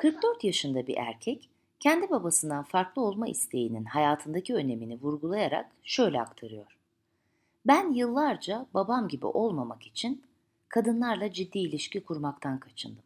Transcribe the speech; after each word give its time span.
44 0.00 0.44
yaşında 0.44 0.86
bir 0.86 0.96
erkek 0.96 1.48
kendi 1.80 2.10
babasından 2.10 2.64
farklı 2.64 3.02
olma 3.02 3.28
isteğinin 3.28 3.84
hayatındaki 3.84 4.54
önemini 4.54 5.00
vurgulayarak 5.00 5.70
şöyle 5.82 6.20
aktarıyor. 6.20 6.76
Ben 7.66 7.92
yıllarca 7.92 8.66
babam 8.74 9.08
gibi 9.08 9.26
olmamak 9.26 9.86
için 9.86 10.22
kadınlarla 10.68 11.32
ciddi 11.32 11.58
ilişki 11.58 12.04
kurmaktan 12.04 12.58
kaçındım. 12.58 13.02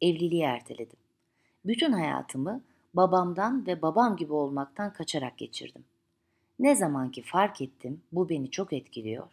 Evliliği 0.00 0.42
erteledim. 0.42 0.98
Bütün 1.64 1.92
hayatımı 1.92 2.62
babamdan 2.94 3.66
ve 3.66 3.82
babam 3.82 4.16
gibi 4.16 4.32
olmaktan 4.32 4.92
kaçarak 4.92 5.38
geçirdim. 5.38 5.84
Ne 6.58 6.74
zaman 6.74 7.10
ki 7.10 7.22
fark 7.22 7.60
ettim 7.60 8.02
bu 8.12 8.28
beni 8.28 8.50
çok 8.50 8.72
etkiliyor, 8.72 9.26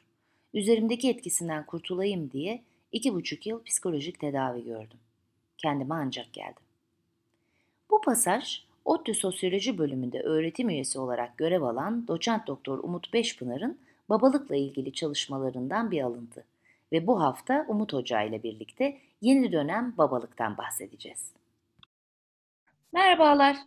üzerimdeki 0.54 1.10
etkisinden 1.10 1.66
kurtulayım 1.66 2.32
diye 2.32 2.64
iki 2.92 3.14
buçuk 3.14 3.48
yıl 3.48 3.64
psikolojik 3.64 4.20
tedavi 4.20 4.64
gördüm. 4.64 5.00
Kendime 5.58 5.96
ancak 5.96 6.34
geldim. 6.34 6.69
Bu 7.92 8.02
pasaj 8.02 8.64
ODTÜ 8.86 9.14
Sosyoloji 9.14 9.78
bölümünde 9.78 10.22
öğretim 10.22 10.70
üyesi 10.70 11.00
olarak 11.00 11.38
görev 11.38 11.62
alan 11.62 12.08
doçent 12.08 12.48
doktor 12.48 12.80
Umut 12.84 13.14
Beşpınar'ın 13.14 13.78
babalıkla 14.10 14.56
ilgili 14.56 14.94
çalışmalarından 14.94 15.92
bir 15.92 16.02
alıntı 16.02 16.46
ve 16.92 17.08
bu 17.08 17.22
hafta 17.22 17.66
Umut 17.68 17.94
Hoca 17.94 18.22
ile 18.22 18.44
birlikte 18.44 18.98
yeni 19.22 19.52
dönem 19.52 19.94
babalıktan 19.98 20.58
bahsedeceğiz. 20.58 21.32
Merhabalar. 22.94 23.58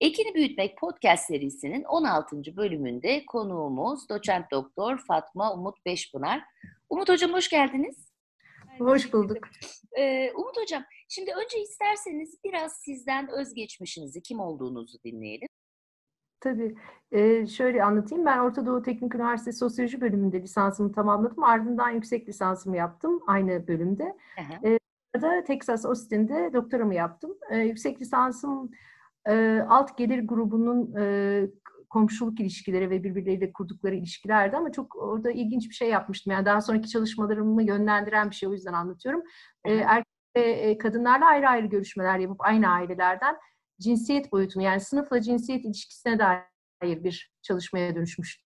Ekini 0.00 0.34
Büyütmek 0.34 0.78
podcast 0.78 1.26
serisinin 1.26 1.84
16. 1.84 2.56
bölümünde 2.56 3.26
konuğumuz 3.26 4.08
doçent 4.08 4.50
doktor 4.50 4.98
Fatma 4.98 5.54
Umut 5.54 5.86
Beşpınar. 5.86 6.42
Umut 6.90 7.08
Hocam 7.08 7.32
hoş 7.32 7.48
geldiniz. 7.48 7.96
Hoş 8.78 9.12
bulduk. 9.12 9.38
Ee, 9.98 10.32
Umut 10.34 10.56
Hocam, 10.56 10.84
şimdi 11.08 11.30
önce 11.30 11.62
isterseniz 11.62 12.38
biraz 12.44 12.72
sizden 12.72 13.28
özgeçmişinizi, 13.28 14.22
kim 14.22 14.40
olduğunuzu 14.40 14.98
dinleyelim. 15.04 15.48
Tabii. 16.40 16.74
Ee, 17.12 17.46
şöyle 17.46 17.84
anlatayım. 17.84 18.26
Ben 18.26 18.38
Orta 18.38 18.66
Doğu 18.66 18.82
Teknik 18.82 19.14
Üniversitesi 19.14 19.58
Sosyoloji 19.58 20.00
bölümünde 20.00 20.42
lisansımı 20.42 20.92
tamamladım. 20.92 21.44
Ardından 21.44 21.90
yüksek 21.90 22.28
lisansımı 22.28 22.76
yaptım 22.76 23.20
aynı 23.26 23.68
bölümde. 23.68 24.16
Ee, 24.64 24.78
da 25.22 25.44
Texas 25.44 25.86
Austin'de 25.86 26.50
doktoramı 26.52 26.94
yaptım. 26.94 27.38
Ee, 27.50 27.58
yüksek 27.58 28.00
lisansım 28.00 28.70
e, 29.28 29.60
alt 29.68 29.98
gelir 29.98 30.26
grubunun 30.28 30.94
e, 31.00 31.46
komşuluk 31.90 32.40
ilişkileri 32.40 32.90
ve 32.90 33.04
birbirleriyle 33.04 33.52
kurdukları 33.52 33.94
ilişkilerdi 33.94 34.56
ama 34.56 34.72
çok 34.72 34.96
orada 34.96 35.30
ilginç 35.30 35.68
bir 35.68 35.74
şey 35.74 35.88
yapmıştım. 35.88 36.32
Yani 36.32 36.46
daha 36.46 36.60
sonraki 36.60 36.88
çalışmalarımı 36.88 37.62
yönlendiren 37.62 38.30
bir 38.30 38.34
şey 38.34 38.48
o 38.48 38.52
yüzden 38.52 38.72
anlatıyorum. 38.72 39.22
Ee, 39.64 39.74
erkek 39.74 40.15
ve 40.36 40.78
kadınlarla 40.78 41.26
ayrı 41.26 41.48
ayrı 41.48 41.66
görüşmeler 41.66 42.18
yapıp 42.18 42.40
aynı 42.40 42.68
ailelerden 42.68 43.36
cinsiyet 43.80 44.32
boyutunu 44.32 44.62
yani 44.62 44.80
sınıfla 44.80 45.20
cinsiyet 45.20 45.64
ilişkisine 45.64 46.18
dair 46.18 47.04
bir 47.04 47.32
çalışmaya 47.42 47.94
dönüşmüştü. 47.94 48.42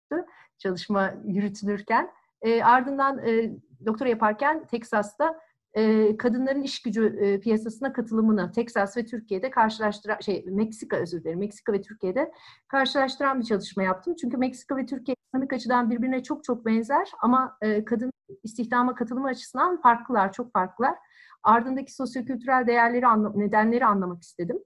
Çalışma 0.58 1.14
yürütülürken. 1.24 2.10
E, 2.42 2.62
ardından 2.62 3.26
e, 3.26 3.50
doktora 3.86 4.08
yaparken 4.08 4.66
Teksas'ta 4.66 5.40
e, 5.74 6.16
kadınların 6.16 6.62
iş 6.62 6.82
gücü 6.82 7.18
e, 7.20 7.40
piyasasına 7.40 7.92
katılımını 7.92 8.52
Teksas 8.52 8.96
ve 8.96 9.04
Türkiye'de 9.04 9.50
karşılaştıran, 9.50 10.18
şey 10.20 10.44
Meksika 10.46 10.96
özür 10.96 11.24
dilerim, 11.24 11.38
Meksika 11.38 11.72
ve 11.72 11.80
Türkiye'de 11.80 12.32
karşılaştıran 12.68 13.40
bir 13.40 13.44
çalışma 13.44 13.82
yaptım. 13.82 14.14
Çünkü 14.20 14.36
Meksika 14.36 14.76
ve 14.76 14.86
Türkiye 14.86 15.16
ekonomik 15.28 15.52
açıdan 15.52 15.90
birbirine 15.90 16.22
çok 16.22 16.44
çok 16.44 16.66
benzer 16.66 17.08
ama 17.20 17.56
e, 17.62 17.84
kadın 17.84 18.13
istihdama 18.42 18.94
katılımı 18.94 19.28
açısından 19.28 19.80
farklılar, 19.80 20.32
çok 20.32 20.52
farklılar. 20.52 20.94
Ardındaki 21.42 21.94
sosyokültürel 21.94 22.66
değerleri, 22.66 23.06
anla, 23.06 23.32
nedenleri 23.34 23.86
anlamak 23.86 24.22
istedim. 24.22 24.58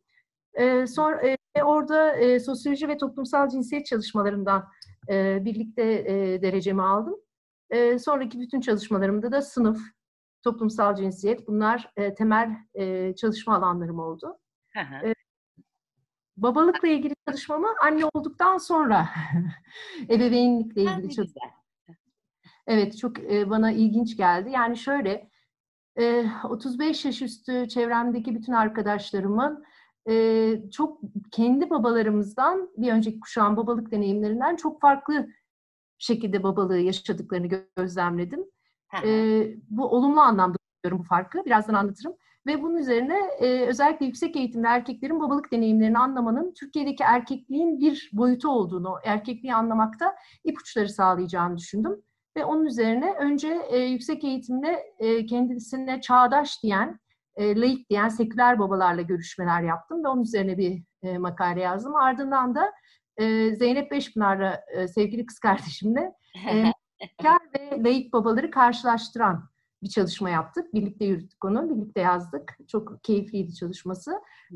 E, 0.54 0.86
sonra 0.86 1.28
e, 1.28 1.62
orada 1.62 2.16
e, 2.16 2.40
sosyoloji 2.40 2.88
ve 2.88 2.96
toplumsal 2.96 3.48
cinsiyet 3.48 3.86
çalışmalarından 3.86 4.68
e, 5.08 5.44
birlikte 5.44 5.82
e, 5.82 6.42
derecemi 6.42 6.82
aldım. 6.82 7.16
E, 7.70 7.98
sonraki 7.98 8.40
bütün 8.40 8.60
çalışmalarımda 8.60 9.32
da 9.32 9.42
sınıf, 9.42 9.80
toplumsal 10.42 10.94
cinsiyet 10.94 11.48
bunlar 11.48 11.92
e, 11.96 12.14
temel 12.14 12.50
e, 12.74 13.14
çalışma 13.14 13.56
alanlarım 13.56 13.98
oldu. 13.98 14.38
E, 15.04 15.14
babalıkla 16.36 16.88
ilgili 16.88 17.14
çalışmamı 17.28 17.68
anne 17.82 18.04
olduktan 18.14 18.58
sonra 18.58 19.08
ebeveynlikle 20.10 20.82
ilgili 20.82 21.14
çalışma. 21.14 21.57
Evet 22.68 22.98
çok 22.98 23.18
e, 23.18 23.50
bana 23.50 23.72
ilginç 23.72 24.16
geldi. 24.16 24.50
Yani 24.50 24.76
şöyle 24.76 25.30
e, 25.98 26.24
35 26.44 27.04
yaş 27.04 27.22
üstü 27.22 27.68
çevremdeki 27.68 28.34
bütün 28.34 28.52
arkadaşlarımın 28.52 29.64
e, 30.08 30.70
çok 30.70 31.00
kendi 31.30 31.70
babalarımızdan 31.70 32.70
bir 32.76 32.92
önceki 32.92 33.20
kuşağın 33.20 33.56
babalık 33.56 33.90
deneyimlerinden 33.92 34.56
çok 34.56 34.80
farklı 34.80 35.28
şekilde 35.98 36.42
babalığı 36.42 36.78
yaşadıklarını 36.78 37.48
gözlemledim. 37.76 38.44
E, 39.04 39.10
bu 39.70 39.86
olumlu 39.86 40.20
anlamda 40.20 40.56
görüyorum 40.82 41.04
bu 41.04 41.08
farkı. 41.08 41.44
Birazdan 41.44 41.74
anlatırım. 41.74 42.14
Ve 42.46 42.62
bunun 42.62 42.76
üzerine 42.76 43.18
e, 43.40 43.66
özellikle 43.66 44.06
yüksek 44.06 44.36
eğitimde 44.36 44.68
erkeklerin 44.68 45.20
babalık 45.20 45.52
deneyimlerini 45.52 45.98
anlamanın 45.98 46.54
Türkiye'deki 46.54 47.02
erkekliğin 47.02 47.80
bir 47.80 48.10
boyutu 48.12 48.48
olduğunu, 48.48 48.94
erkekliği 49.04 49.54
anlamakta 49.54 50.14
ipuçları 50.44 50.88
sağlayacağını 50.88 51.56
düşündüm. 51.56 52.02
Ve 52.38 52.44
onun 52.44 52.64
üzerine 52.64 53.14
önce 53.14 53.62
e, 53.68 53.78
yüksek 53.78 54.24
eğitimde 54.24 54.92
e, 54.98 55.26
kendisine 55.26 56.00
çağdaş 56.00 56.62
diyen, 56.62 57.00
e, 57.36 57.60
laik 57.60 57.90
diyen 57.90 58.08
seküler 58.08 58.58
babalarla 58.58 59.02
görüşmeler 59.02 59.62
yaptım 59.62 60.04
ve 60.04 60.08
onun 60.08 60.22
üzerine 60.22 60.58
bir 60.58 60.82
e, 61.02 61.18
makale 61.18 61.60
yazdım. 61.60 61.94
Ardından 61.94 62.54
da 62.54 62.72
e, 63.16 63.54
Zeynep 63.56 63.90
Beşpınar'la 63.90 64.64
e, 64.72 64.88
sevgili 64.88 65.26
kız 65.26 65.38
kardeşimle 65.38 66.12
e, 66.50 66.64
ve 67.54 67.84
laik 67.84 68.12
babaları 68.12 68.50
karşılaştıran 68.50 69.48
bir 69.82 69.88
çalışma 69.88 70.30
yaptık. 70.30 70.74
Birlikte 70.74 71.04
yürüttük 71.04 71.44
onu, 71.44 71.70
birlikte 71.70 72.00
yazdık. 72.00 72.56
Çok 72.68 73.04
keyifliydi 73.04 73.54
çalışması. 73.54 74.12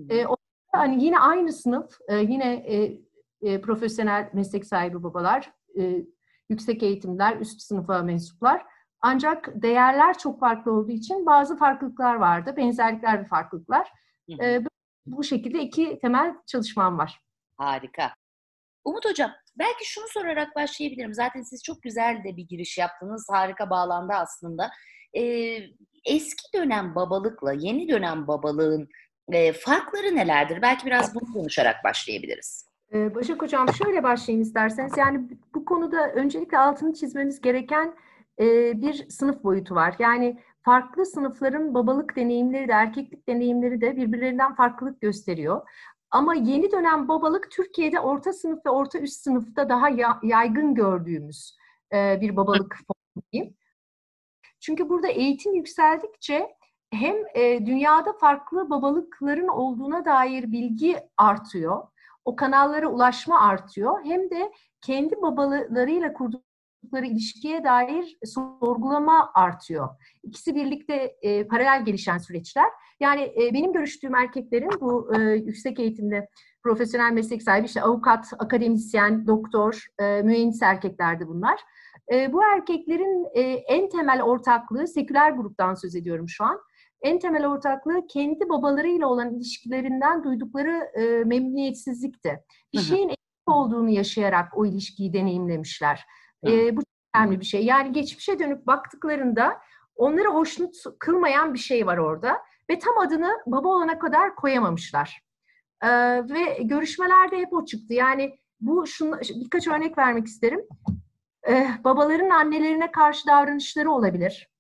E, 0.08 0.26
o, 0.26 0.36
hani 0.72 1.04
yine 1.04 1.18
aynı 1.18 1.52
sınıf, 1.52 1.98
e, 2.08 2.16
yine 2.16 2.54
e, 2.54 2.98
e, 3.42 3.60
profesyonel 3.60 4.30
meslek 4.32 4.66
sahibi 4.66 5.02
babalar, 5.02 5.52
e, 5.78 6.04
yüksek 6.52 6.82
eğitimler, 6.82 7.36
üst 7.36 7.60
sınıfa 7.60 8.02
mensuplar. 8.02 8.62
Ancak 9.00 9.62
değerler 9.62 10.18
çok 10.18 10.40
farklı 10.40 10.72
olduğu 10.72 10.92
için 10.92 11.26
bazı 11.26 11.56
farklılıklar 11.56 12.14
vardı. 12.14 12.54
Benzerlikler 12.56 13.20
ve 13.20 13.24
farklılıklar. 13.24 13.88
E, 14.40 14.60
bu 15.06 15.24
şekilde 15.24 15.62
iki 15.62 15.98
temel 15.98 16.34
çalışmam 16.46 16.98
var. 16.98 17.20
Harika. 17.56 18.14
Umut 18.84 19.04
Hocam, 19.04 19.30
belki 19.58 19.84
şunu 19.84 20.04
sorarak 20.08 20.56
başlayabilirim. 20.56 21.14
Zaten 21.14 21.42
siz 21.42 21.62
çok 21.62 21.82
güzel 21.82 22.24
de 22.24 22.36
bir 22.36 22.48
giriş 22.48 22.78
yaptınız. 22.78 23.26
Harika 23.30 23.70
bağlandı 23.70 24.12
aslında. 24.12 24.70
Ee, 25.16 25.58
eski 26.04 26.52
dönem 26.54 26.94
babalıkla 26.94 27.52
yeni 27.52 27.88
dönem 27.88 28.26
babalığın 28.26 28.88
e, 29.32 29.52
farkları 29.52 30.16
nelerdir? 30.16 30.62
Belki 30.62 30.86
biraz 30.86 31.14
bunu 31.14 31.32
konuşarak 31.32 31.84
başlayabiliriz. 31.84 32.71
Başak 32.92 33.42
Hocam 33.42 33.66
şöyle 33.72 34.02
başlayayım 34.02 34.42
isterseniz. 34.42 34.96
Yani 34.96 35.28
bu 35.54 35.64
konuda 35.64 36.12
öncelikle 36.12 36.58
altını 36.58 36.94
çizmemiz 36.94 37.40
gereken 37.40 37.94
bir 38.74 39.08
sınıf 39.08 39.44
boyutu 39.44 39.74
var. 39.74 39.96
Yani 39.98 40.38
farklı 40.62 41.06
sınıfların 41.06 41.74
babalık 41.74 42.16
deneyimleri 42.16 42.68
de 42.68 42.72
erkeklik 42.72 43.28
deneyimleri 43.28 43.80
de 43.80 43.96
birbirlerinden 43.96 44.54
farklılık 44.54 45.00
gösteriyor. 45.00 45.68
Ama 46.10 46.34
yeni 46.34 46.72
dönem 46.72 47.08
babalık 47.08 47.50
Türkiye'de 47.50 48.00
orta 48.00 48.32
sınıf 48.32 48.66
ve 48.66 48.70
orta 48.70 48.98
üst 48.98 49.20
sınıfta 49.20 49.68
daha 49.68 49.88
yaygın 50.22 50.74
gördüğümüz 50.74 51.56
bir 51.92 52.36
babalık 52.36 52.76
formu. 52.86 53.50
Çünkü 54.60 54.88
burada 54.88 55.08
eğitim 55.08 55.54
yükseldikçe 55.54 56.56
hem 56.90 57.16
dünyada 57.66 58.12
farklı 58.12 58.70
babalıkların 58.70 59.48
olduğuna 59.48 60.04
dair 60.04 60.52
bilgi 60.52 60.96
artıyor 61.16 61.91
o 62.24 62.36
kanallara 62.36 62.88
ulaşma 62.88 63.40
artıyor. 63.40 64.04
Hem 64.04 64.30
de 64.30 64.52
kendi 64.80 65.22
babalarıyla 65.22 66.12
kurdukları 66.12 67.06
ilişkiye 67.06 67.64
dair 67.64 68.18
sorgulama 68.24 69.30
artıyor. 69.34 69.88
İkisi 70.22 70.54
birlikte 70.54 71.16
e, 71.22 71.46
paralel 71.46 71.84
gelişen 71.84 72.18
süreçler. 72.18 72.68
Yani 73.00 73.22
e, 73.22 73.54
benim 73.54 73.72
görüştüğüm 73.72 74.14
erkeklerin 74.14 74.70
bu 74.80 75.16
e, 75.16 75.20
yüksek 75.20 75.80
eğitimde 75.80 76.28
profesyonel 76.62 77.12
meslek 77.12 77.42
sahibi, 77.42 77.66
işte 77.66 77.82
avukat, 77.82 78.32
akademisyen, 78.38 79.26
doktor, 79.26 79.86
e, 79.98 80.22
mühendis 80.22 80.62
erkeklerdi 80.62 81.28
bunlar. 81.28 81.60
E, 82.12 82.32
bu 82.32 82.44
erkeklerin 82.44 83.26
e, 83.34 83.40
en 83.52 83.88
temel 83.88 84.22
ortaklığı, 84.22 84.86
seküler 84.86 85.30
gruptan 85.30 85.74
söz 85.74 85.96
ediyorum 85.96 86.28
şu 86.28 86.44
an 86.44 86.58
en 87.02 87.18
temel 87.18 87.46
ortaklığı 87.46 88.06
kendi 88.06 88.48
babalarıyla 88.48 89.06
olan 89.06 89.34
ilişkilerinden 89.34 90.24
duydukları 90.24 90.90
e, 90.94 91.24
memnuniyetsizlikti. 91.24 92.44
Bir 92.72 92.78
şeyin 92.78 93.08
eksik 93.08 93.48
olduğunu 93.48 93.90
yaşayarak 93.90 94.58
o 94.58 94.66
ilişkiyi 94.66 95.12
deneyimlemişler. 95.12 96.04
E, 96.46 96.76
bu 96.76 96.80
çok 96.80 97.16
önemli 97.16 97.40
bir 97.40 97.44
şey. 97.44 97.64
Yani 97.64 97.92
geçmişe 97.92 98.38
dönüp 98.38 98.66
baktıklarında 98.66 99.60
onları 99.96 100.28
hoşnut 100.28 100.76
kılmayan 100.98 101.54
bir 101.54 101.58
şey 101.58 101.86
var 101.86 101.98
orada. 101.98 102.38
ve 102.70 102.78
tam 102.78 102.98
adını 102.98 103.30
baba 103.46 103.68
olana 103.68 103.98
kadar 103.98 104.34
koyamamışlar. 104.34 105.22
Ee, 105.82 105.88
ve 106.28 106.58
görüşmelerde 106.62 107.38
hep 107.38 107.52
o 107.52 107.64
çıktı. 107.64 107.94
Yani 107.94 108.38
bu 108.60 108.86
şunu, 108.86 109.20
birkaç 109.20 109.68
örnek 109.68 109.98
vermek 109.98 110.26
isterim. 110.26 110.60
Ee, 111.48 111.68
babaların 111.84 112.30
annelerine 112.30 112.90
karşı 112.90 113.26
davranışları 113.26 113.90
olabilir. 113.90 114.50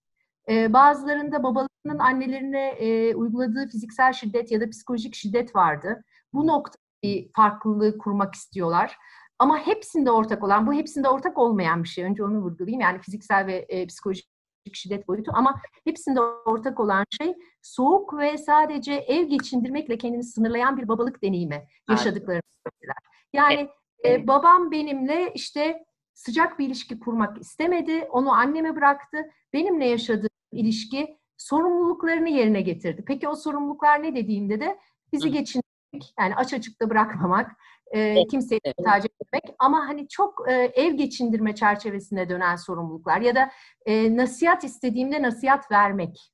Ee, 0.48 0.72
bazılarında 0.72 1.42
babalarının 1.84 1.98
annelerine 1.98 2.68
e, 2.68 3.14
uyguladığı 3.14 3.68
fiziksel 3.68 4.12
şiddet 4.12 4.50
ya 4.50 4.60
da 4.60 4.70
psikolojik 4.70 5.14
şiddet 5.14 5.56
vardı. 5.56 6.04
Bu 6.32 6.46
nokta 6.46 6.78
bir 7.02 7.30
farklılığı 7.36 7.98
kurmak 7.98 8.34
istiyorlar. 8.34 8.96
Ama 9.38 9.58
hepsinde 9.58 10.10
ortak 10.10 10.44
olan, 10.44 10.66
bu 10.66 10.72
hepsinde 10.72 11.08
ortak 11.08 11.38
olmayan 11.38 11.82
bir 11.82 11.88
şey. 11.88 12.04
Önce 12.04 12.24
onu 12.24 12.38
vurgulayayım. 12.38 12.80
Yani 12.80 12.98
fiziksel 12.98 13.46
ve 13.46 13.66
e, 13.68 13.86
psikolojik 13.86 14.28
şiddet 14.72 15.08
boyutu 15.08 15.32
ama 15.34 15.60
hepsinde 15.84 16.20
ortak 16.20 16.80
olan 16.80 17.04
şey 17.10 17.34
soğuk 17.62 18.18
ve 18.18 18.38
sadece 18.38 18.92
ev 18.92 19.24
geçindirmekle 19.24 19.98
kendini 19.98 20.24
sınırlayan 20.24 20.76
bir 20.76 20.88
babalık 20.88 21.22
deneyimi 21.22 21.66
yaşadıklarını 21.90 22.42
söylediler. 22.64 22.96
Yani 23.32 23.68
e, 24.04 24.26
babam 24.26 24.70
benimle 24.70 25.32
işte 25.34 25.84
sıcak 26.14 26.58
bir 26.58 26.66
ilişki 26.66 27.00
kurmak 27.00 27.40
istemedi, 27.40 28.08
onu 28.10 28.32
anneme 28.32 28.76
bıraktı. 28.76 29.18
Benimle 29.52 29.86
yaşadığı 29.86 30.28
ilişki 30.52 31.21
sorumluluklarını 31.36 32.28
yerine 32.28 32.60
getirdi. 32.60 33.04
Peki 33.06 33.28
o 33.28 33.34
sorumluluklar 33.34 34.02
ne 34.02 34.14
dediğimde 34.14 34.60
de 34.60 34.78
bizi 35.12 35.30
geçindirmek, 35.30 36.14
yani 36.18 36.34
aç 36.36 36.54
açıkta 36.54 36.90
bırakmamak, 36.90 37.52
e, 37.92 38.26
kimseye 38.26 38.60
evet. 38.64 38.78
muhtaç 38.78 39.04
etmek 39.04 39.42
ama 39.58 39.88
hani 39.88 40.08
çok 40.08 40.48
e, 40.48 40.52
ev 40.52 40.94
geçindirme 40.94 41.54
çerçevesine 41.54 42.28
dönen 42.28 42.56
sorumluluklar 42.56 43.20
ya 43.20 43.34
da 43.34 43.50
e, 43.86 44.16
nasihat 44.16 44.64
istediğimde 44.64 45.22
nasihat 45.22 45.70
vermek. 45.70 46.32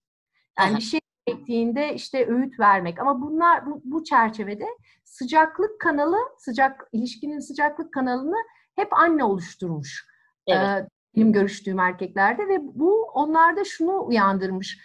Yani 0.58 0.70
Aha. 0.70 0.76
bir 0.76 0.82
şey 0.82 1.00
gerektiğinde 1.26 1.94
işte 1.94 2.26
öğüt 2.26 2.60
vermek 2.60 3.00
ama 3.00 3.22
bunlar 3.22 3.66
bu, 3.66 3.80
bu 3.84 4.04
çerçevede 4.04 4.66
sıcaklık 5.04 5.80
kanalı, 5.80 6.16
sıcak 6.38 6.88
ilişkinin 6.92 7.38
sıcaklık 7.38 7.94
kanalını 7.94 8.36
hep 8.76 8.92
anne 8.92 9.24
oluşturmuş. 9.24 10.06
Evet. 10.46 10.88
Benim 11.16 11.32
görüştüğüm 11.32 11.78
erkeklerde 11.78 12.48
ve 12.48 12.58
bu 12.60 13.02
onlarda 13.02 13.64
şunu 13.64 14.06
uyandırmış. 14.06 14.78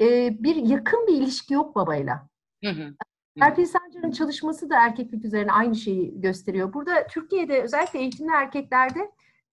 E, 0.00 0.36
bir 0.42 0.56
yakın 0.56 1.06
bir 1.06 1.14
ilişki 1.14 1.54
yok 1.54 1.74
babayla. 1.74 2.28
Hı 2.64 2.70
hı. 2.70 2.94
Serpil 3.38 3.64
Sancar'ın 3.64 4.10
çalışması 4.10 4.70
da 4.70 4.76
erkeklik 4.76 5.24
üzerine 5.24 5.52
aynı 5.52 5.74
şeyi 5.76 6.20
gösteriyor. 6.20 6.72
Burada 6.72 7.06
Türkiye'de 7.06 7.62
özellikle 7.62 7.98
eğitimli 7.98 8.32
erkeklerde 8.32 9.10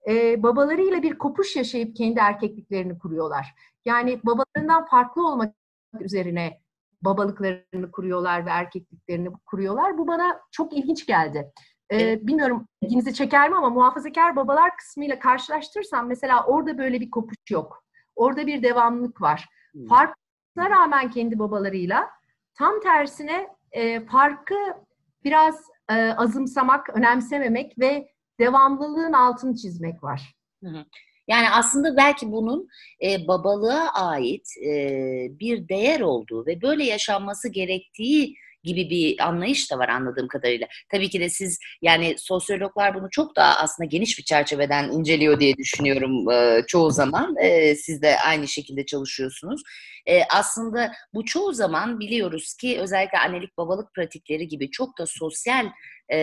e, 0.07 0.43
babalarıyla 0.43 1.03
bir 1.03 1.17
kopuş 1.17 1.55
yaşayıp 1.55 1.95
kendi 1.95 2.19
erkekliklerini 2.19 2.99
kuruyorlar. 2.99 3.55
Yani 3.85 4.19
babalarından 4.23 4.85
farklı 4.85 5.27
olmak 5.27 5.55
üzerine 5.99 6.61
babalıklarını 7.01 7.91
kuruyorlar 7.91 8.45
ve 8.45 8.49
erkekliklerini 8.49 9.29
kuruyorlar. 9.45 9.97
Bu 9.97 10.07
bana 10.07 10.39
çok 10.51 10.73
ilginç 10.73 11.05
geldi. 11.05 11.51
Ee, 11.91 12.27
bilmiyorum 12.27 12.67
ilginizi 12.81 13.13
çeker 13.13 13.49
mi 13.49 13.55
ama 13.55 13.69
muhafazakar 13.69 14.35
babalar 14.35 14.77
kısmıyla 14.77 15.19
karşılaştırırsam 15.19 16.07
mesela 16.07 16.45
orada 16.45 16.77
böyle 16.77 17.01
bir 17.01 17.11
kopuş 17.11 17.37
yok. 17.49 17.83
Orada 18.15 18.47
bir 18.47 18.63
devamlılık 18.63 19.21
var. 19.21 19.45
Hmm. 19.71 19.87
Farkına 19.87 20.69
rağmen 20.69 21.11
kendi 21.11 21.39
babalarıyla 21.39 22.09
tam 22.57 22.79
tersine 22.79 23.47
e, 23.71 24.05
farkı 24.05 24.55
biraz 25.23 25.63
e, 25.89 25.93
azımsamak, 25.93 26.89
önemsememek 26.89 27.79
ve 27.79 28.07
devamlılığın 28.39 29.13
altını 29.13 29.55
çizmek 29.55 30.03
var. 30.03 30.35
Yani 31.27 31.49
aslında 31.49 31.97
belki 31.97 32.31
bunun 32.31 32.67
e, 33.03 33.27
babalığa 33.27 33.89
ait 33.93 34.47
e, 34.65 34.77
bir 35.39 35.69
değer 35.69 35.99
olduğu 35.99 36.45
ve 36.45 36.61
böyle 36.61 36.83
yaşanması 36.83 37.49
gerektiği 37.49 38.35
gibi 38.67 38.89
bir 38.89 39.27
anlayış 39.27 39.71
da 39.71 39.77
var 39.77 39.89
anladığım 39.89 40.27
kadarıyla. 40.27 40.67
Tabii 40.91 41.09
ki 41.09 41.19
de 41.19 41.29
siz 41.29 41.59
yani 41.81 42.15
sosyologlar 42.17 42.95
bunu 42.95 43.07
çok 43.11 43.35
daha 43.35 43.59
aslında 43.59 43.87
geniş 43.87 44.19
bir 44.19 44.23
çerçeveden 44.23 44.91
inceliyor 44.91 45.39
diye 45.39 45.57
düşünüyorum 45.57 46.31
e, 46.31 46.63
çoğu 46.67 46.91
zaman. 46.91 47.35
E, 47.41 47.75
siz 47.75 48.01
de 48.01 48.19
aynı 48.19 48.47
şekilde 48.47 48.85
çalışıyorsunuz. 48.85 49.61
E, 50.05 50.23
aslında 50.23 50.91
bu 51.13 51.25
çoğu 51.25 51.53
zaman 51.53 51.99
biliyoruz 51.99 52.53
ki 52.53 52.79
özellikle 52.79 53.19
annelik 53.19 53.57
babalık 53.57 53.93
pratikleri 53.93 54.47
gibi 54.47 54.71
çok 54.71 54.97
da 54.99 55.05
sosyal 55.05 55.65
e, 56.09 56.17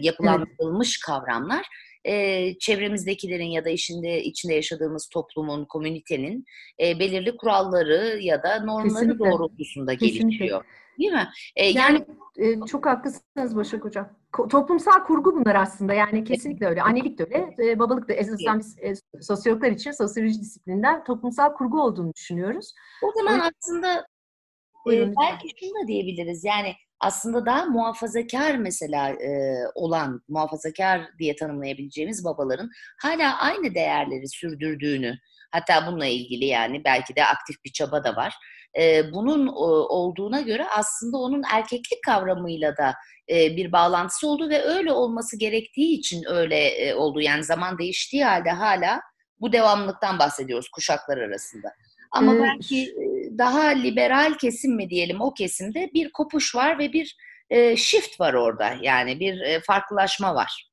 yapılandırılmış 0.00 0.88
evet. 0.88 1.06
kavramlar 1.06 1.66
e, 2.04 2.58
çevremizdekilerin 2.58 3.44
ya 3.44 3.64
da 3.64 3.68
içinde 3.68 4.22
içinde 4.22 4.54
yaşadığımız 4.54 5.08
toplumun, 5.08 5.64
komünitenin 5.64 6.44
e, 6.80 6.98
belirli 6.98 7.36
kuralları 7.36 8.18
ya 8.20 8.42
da 8.42 8.64
normları 8.64 8.88
Kesinlikle. 8.88 9.18
doğrultusunda 9.30 9.96
Kesinlikle. 9.96 10.36
gelişiyor. 10.38 10.64
Değil 10.98 11.12
mi? 11.12 11.28
Ee, 11.56 11.66
yani, 11.66 12.06
yani 12.36 12.64
e, 12.64 12.66
çok 12.66 12.86
haklısınız 12.86 13.56
Başak 13.56 13.84
Hocam. 13.84 14.08
Ko- 14.32 14.48
toplumsal 14.48 15.04
kurgu 15.04 15.36
bunlar 15.36 15.54
aslında. 15.54 15.94
Yani 15.94 16.24
kesinlikle 16.24 16.66
öyle. 16.66 16.82
Annelik 16.82 17.18
de 17.18 17.24
öyle, 17.24 17.70
e, 17.70 17.78
babalık 17.78 18.08
da. 18.08 18.12
En 18.12 18.58
biz 18.58 18.78
e, 18.78 18.94
sosyologlar 19.22 19.70
için 19.70 19.90
sosyoloji 19.90 20.40
disiplininden 20.40 21.04
toplumsal 21.04 21.54
kurgu 21.54 21.82
olduğunu 21.82 22.14
düşünüyoruz. 22.14 22.74
O 23.02 23.12
zaman 23.12 23.40
o, 23.40 23.44
aslında 24.86 25.04
e, 25.04 25.14
belki 25.20 25.48
şunu 25.60 25.82
da 25.82 25.88
diyebiliriz. 25.88 26.44
Yani 26.44 26.74
aslında 27.00 27.46
daha 27.46 27.64
muhafazakar 27.64 28.54
mesela 28.54 29.10
e, 29.10 29.56
olan, 29.74 30.22
muhafazakar 30.28 31.08
diye 31.18 31.36
tanımlayabileceğimiz 31.36 32.24
babaların 32.24 32.70
hala 33.02 33.38
aynı 33.38 33.74
değerleri 33.74 34.28
sürdürdüğünü, 34.28 35.18
hatta 35.50 35.86
bununla 35.86 36.06
ilgili 36.06 36.44
yani 36.44 36.84
belki 36.84 37.16
de 37.16 37.24
aktif 37.24 37.64
bir 37.64 37.72
çaba 37.72 38.04
da 38.04 38.16
var 38.16 38.34
e, 38.78 39.12
bunun 39.12 39.46
e, 39.46 39.50
olduğuna 39.50 40.40
göre 40.40 40.66
aslında 40.76 41.16
onun 41.16 41.42
erkeklik 41.52 42.02
kavramıyla 42.04 42.76
da 42.76 42.94
e, 43.30 43.56
bir 43.56 43.72
bağlantısı 43.72 44.28
oldu 44.28 44.48
ve 44.48 44.62
öyle 44.62 44.92
olması 44.92 45.38
gerektiği 45.38 45.98
için 45.98 46.24
öyle 46.28 46.56
e, 46.56 46.94
oldu. 46.94 47.20
Yani 47.20 47.44
zaman 47.44 47.78
değiştiği 47.78 48.24
halde 48.24 48.50
hala 48.50 49.00
bu 49.40 49.52
devamlılıktan 49.52 50.18
bahsediyoruz 50.18 50.68
kuşaklar 50.68 51.18
arasında. 51.18 51.68
Ama 52.12 52.34
ee, 52.34 52.42
belki 52.42 52.94
daha 53.38 53.68
liberal 53.68 54.34
kesim 54.34 54.76
mi 54.76 54.90
diyelim 54.90 55.20
o 55.20 55.34
kesimde 55.34 55.90
bir 55.94 56.12
kopuş 56.12 56.54
var 56.54 56.78
ve 56.78 56.92
bir 56.92 57.16
e, 57.50 57.76
shift 57.76 58.20
var 58.20 58.34
orada. 58.34 58.70
Yani 58.82 59.20
bir 59.20 59.40
e, 59.40 59.60
farklılaşma 59.60 60.34
var. 60.34 60.70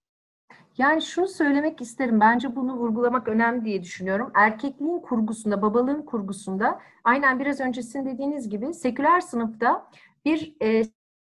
Yani 0.77 1.01
şunu 1.01 1.27
söylemek 1.27 1.81
isterim. 1.81 2.19
Bence 2.19 2.55
bunu 2.55 2.75
vurgulamak 2.75 3.27
önemli 3.27 3.65
diye 3.65 3.83
düşünüyorum. 3.83 4.31
Erkekliğin 4.35 4.99
kurgusunda, 4.99 5.61
babalığın 5.61 6.01
kurgusunda 6.01 6.81
aynen 7.03 7.39
biraz 7.39 7.59
önce 7.59 7.83
sizin 7.83 8.05
dediğiniz 8.05 8.49
gibi 8.49 8.73
seküler 8.73 9.21
sınıfta 9.21 9.89
bir 10.25 10.55
e, 10.61 10.83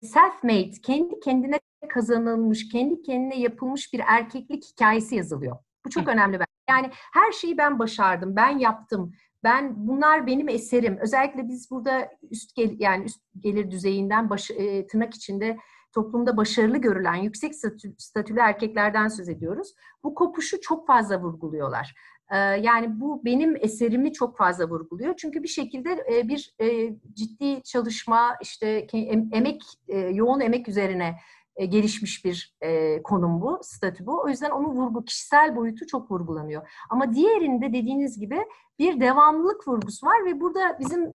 self-made, 0.04 0.82
kendi 0.82 1.20
kendine 1.20 1.60
kazanılmış, 1.90 2.70
kendi 2.70 3.02
kendine 3.02 3.40
yapılmış 3.40 3.94
bir 3.94 4.02
erkeklik 4.08 4.66
hikayesi 4.66 5.16
yazılıyor. 5.16 5.58
Bu 5.86 5.90
çok 5.90 6.08
önemli. 6.08 6.40
Yani 6.70 6.90
her 7.14 7.32
şeyi 7.32 7.58
ben 7.58 7.80
başardım, 7.80 8.36
ben 8.36 8.58
yaptım. 8.58 9.14
Ben 9.44 9.88
bunlar 9.88 10.28
benim 10.28 10.50
eserim. 10.50 10.98
Özellikle 11.02 11.48
biz 11.48 11.72
burada 11.72 12.10
üst 12.32 12.56
gel 12.56 12.76
yani 12.80 13.06
üst 13.06 13.22
gelir 13.40 13.72
düzeyinden 13.72 14.30
baş, 14.30 14.52
e, 14.52 14.88
tırnak 14.88 15.14
içinde 15.14 15.58
toplumda 15.94 16.38
başarılı 16.38 16.78
görülen 16.78 17.16
yüksek 17.16 17.56
statü, 17.56 17.96
statülü 17.98 18.40
erkeklerden 18.40 19.08
söz 19.08 19.30
ediyoruz. 19.30 19.74
Bu 20.04 20.16
kopuşu 20.16 20.62
çok 20.62 20.88
fazla 20.88 21.22
vurguluyorlar. 21.22 21.96
Ee, 22.32 22.38
yani 22.38 23.02
bu 23.02 23.26
benim 23.26 23.56
eserimi 23.60 24.14
çok 24.14 24.38
fazla 24.38 24.70
vurguluyor. 24.70 25.14
Çünkü 25.18 25.44
bir 25.44 25.48
şekilde 25.48 26.06
e, 26.14 26.28
bir 26.28 26.54
e, 26.62 26.96
ciddi 27.14 27.64
çalışma, 27.64 28.36
işte 28.42 28.88
emek, 29.32 29.62
e, 29.88 29.98
yoğun 30.00 30.40
emek 30.40 30.68
üzerine 30.68 31.16
gelişmiş 31.60 32.25
bir 32.25 32.55
konum 33.03 33.41
bu, 33.41 33.60
statü 33.63 34.05
bu. 34.05 34.22
O 34.22 34.29
yüzden 34.29 34.50
onun 34.50 34.75
vurgu, 34.75 35.05
kişisel 35.05 35.55
boyutu 35.55 35.88
çok 35.88 36.12
vurgulanıyor. 36.12 36.70
Ama 36.89 37.13
diğerinde 37.13 37.74
dediğiniz 37.74 38.20
gibi 38.20 38.46
bir 38.79 39.01
devamlılık 39.01 39.67
vurgusu 39.67 40.08
var 40.08 40.25
ve 40.25 40.41
burada 40.41 40.79
bizim 40.79 41.12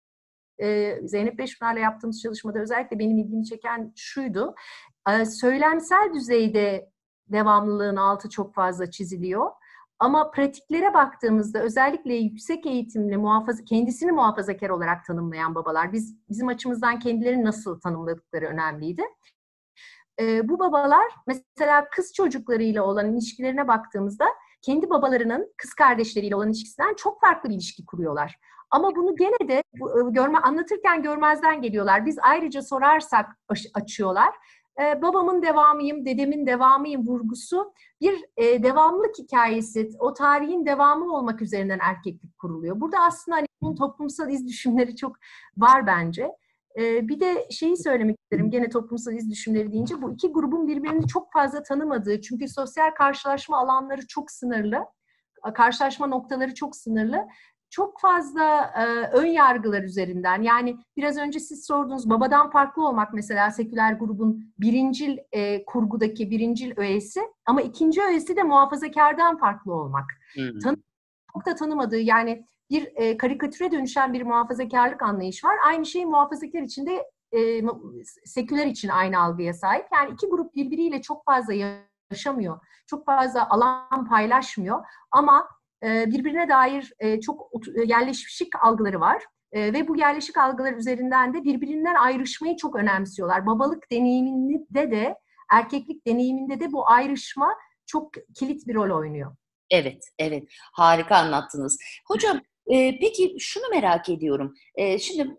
e, 0.58 0.98
Zeynep 1.02 1.38
Beşpınar'la 1.38 1.80
yaptığımız 1.80 2.22
çalışmada 2.22 2.58
özellikle 2.58 2.98
benim 2.98 3.18
ilgimi 3.18 3.44
çeken 3.44 3.92
şuydu. 3.96 4.54
E, 5.08 5.24
söylemsel 5.24 6.14
düzeyde 6.14 6.90
devamlılığın 7.28 7.96
altı 7.96 8.30
çok 8.30 8.54
fazla 8.54 8.90
çiziliyor. 8.90 9.50
Ama 9.98 10.30
pratiklere 10.30 10.94
baktığımızda 10.94 11.62
özellikle 11.62 12.14
yüksek 12.14 12.66
eğitimli 12.66 13.16
muhafaza, 13.16 13.64
kendisini 13.64 14.12
muhafazakar 14.12 14.70
olarak 14.70 15.04
tanımlayan 15.04 15.54
babalar, 15.54 15.92
biz 15.92 16.16
bizim 16.28 16.48
açımızdan 16.48 16.98
kendilerini 16.98 17.44
nasıl 17.44 17.80
tanımladıkları 17.80 18.46
önemliydi. 18.46 19.02
E, 20.20 20.48
bu 20.48 20.58
babalar 20.58 21.06
mesela 21.26 21.88
kız 21.90 22.12
çocuklarıyla 22.14 22.82
olan 22.82 23.12
ilişkilerine 23.12 23.68
baktığımızda 23.68 24.24
kendi 24.62 24.90
babalarının 24.90 25.54
kız 25.56 25.74
kardeşleriyle 25.74 26.36
olan 26.36 26.48
ilişkisinden 26.48 26.94
çok 26.94 27.20
farklı 27.20 27.50
bir 27.50 27.54
ilişki 27.54 27.86
kuruyorlar. 27.86 28.38
Ama 28.70 28.96
bunu 28.96 29.16
gene 29.16 29.48
de 29.48 29.62
görme 30.10 30.38
anlatırken 30.38 31.02
görmezden 31.02 31.62
geliyorlar. 31.62 32.06
Biz 32.06 32.18
ayrıca 32.22 32.62
sorarsak 32.62 33.26
açıyorlar. 33.74 34.34
Ee, 34.80 35.02
babamın 35.02 35.42
devamıyım, 35.42 36.06
dedemin 36.06 36.46
devamıyım 36.46 37.06
vurgusu 37.06 37.72
bir 38.00 38.24
e, 38.36 38.62
devamlık 38.62 39.18
hikayesi, 39.18 39.90
o 39.98 40.12
tarihin 40.12 40.66
devamı 40.66 41.16
olmak 41.16 41.42
üzerinden 41.42 41.78
erkeklik 41.82 42.38
kuruluyor. 42.38 42.80
Burada 42.80 42.98
aslında 42.98 43.36
hani 43.36 43.46
bunun 43.62 43.76
toplumsal 43.76 44.30
iz 44.30 44.48
düşümleri 44.48 44.96
çok 44.96 45.16
var 45.56 45.86
bence. 45.86 46.32
Bir 46.76 47.20
de 47.20 47.48
şeyi 47.50 47.76
söylemek 47.76 48.16
isterim 48.20 48.50
gene 48.50 48.68
toplumsal 48.68 49.14
iz 49.14 49.30
düşümleri 49.30 49.72
deyince 49.72 50.02
bu 50.02 50.12
iki 50.12 50.32
grubun 50.32 50.68
birbirini 50.68 51.06
çok 51.06 51.32
fazla 51.32 51.62
tanımadığı 51.62 52.20
çünkü 52.20 52.48
sosyal 52.48 52.90
karşılaşma 52.90 53.58
alanları 53.58 54.06
çok 54.06 54.30
sınırlı, 54.30 54.84
karşılaşma 55.54 56.06
noktaları 56.06 56.54
çok 56.54 56.76
sınırlı. 56.76 57.26
Çok 57.70 58.00
fazla 58.00 58.72
e, 58.78 58.84
ön 59.16 59.26
yargılar 59.26 59.82
üzerinden 59.82 60.42
yani 60.42 60.76
biraz 60.96 61.18
önce 61.18 61.40
siz 61.40 61.66
sordunuz 61.66 62.10
babadan 62.10 62.50
farklı 62.50 62.88
olmak 62.88 63.14
mesela 63.14 63.50
seküler 63.50 63.92
grubun 63.92 64.54
birincil 64.58 65.18
e, 65.32 65.64
kurgudaki 65.64 66.30
birincil 66.30 66.72
öğesi 66.76 67.20
ama 67.46 67.62
ikinci 67.62 68.02
öğesi 68.02 68.36
de 68.36 68.42
muhafazakardan 68.42 69.38
farklı 69.38 69.74
olmak. 69.74 70.04
Hmm. 70.34 70.58
Tanı 70.58 70.76
çok 71.32 71.46
da 71.46 71.54
tanımadığı 71.54 72.00
yani 72.00 72.44
bir 72.70 72.92
e, 72.96 73.16
karikatüre 73.16 73.72
dönüşen 73.72 74.12
bir 74.12 74.22
muhafazakarlık 74.22 75.02
anlayışı 75.02 75.46
var. 75.46 75.56
Aynı 75.64 75.86
şey 75.86 76.04
muhafazakar 76.04 76.62
için 76.62 76.86
de 76.86 77.10
e, 77.32 77.62
seküler 78.24 78.66
için 78.66 78.88
aynı 78.88 79.20
algıya 79.20 79.54
sahip. 79.54 79.86
Yani 79.94 80.14
iki 80.14 80.26
grup 80.26 80.54
birbiriyle 80.54 81.02
çok 81.02 81.24
fazla 81.24 81.54
yaşamıyor. 82.10 82.60
Çok 82.86 83.06
fazla 83.06 83.50
alan 83.50 84.08
paylaşmıyor 84.08 84.84
ama 85.10 85.48
e, 85.82 86.06
birbirine 86.06 86.48
dair 86.48 86.92
e, 86.98 87.20
çok 87.20 87.50
yerleşik 87.86 88.64
algıları 88.64 89.00
var. 89.00 89.22
E, 89.52 89.72
ve 89.72 89.88
bu 89.88 89.96
yerleşik 89.96 90.38
algılar 90.38 90.72
üzerinden 90.72 91.34
de 91.34 91.44
birbirinden 91.44 91.94
ayrışmayı 91.94 92.56
çok 92.56 92.76
önemsiyorlar. 92.76 93.46
Babalık 93.46 93.90
deneyiminde 93.90 94.90
de 94.90 95.16
erkeklik 95.52 96.06
deneyiminde 96.06 96.60
de 96.60 96.72
bu 96.72 96.88
ayrışma 96.88 97.54
çok 97.86 98.10
kilit 98.34 98.66
bir 98.66 98.74
rol 98.74 98.98
oynuyor. 98.98 99.36
Evet, 99.70 100.04
evet. 100.18 100.48
Harika 100.72 101.16
anlattınız. 101.16 101.78
Hocam 102.06 102.40
e, 102.66 102.98
peki 103.00 103.36
şunu 103.38 103.64
merak 103.70 104.08
ediyorum. 104.08 104.54
E, 104.74 104.98
şimdi 104.98 105.36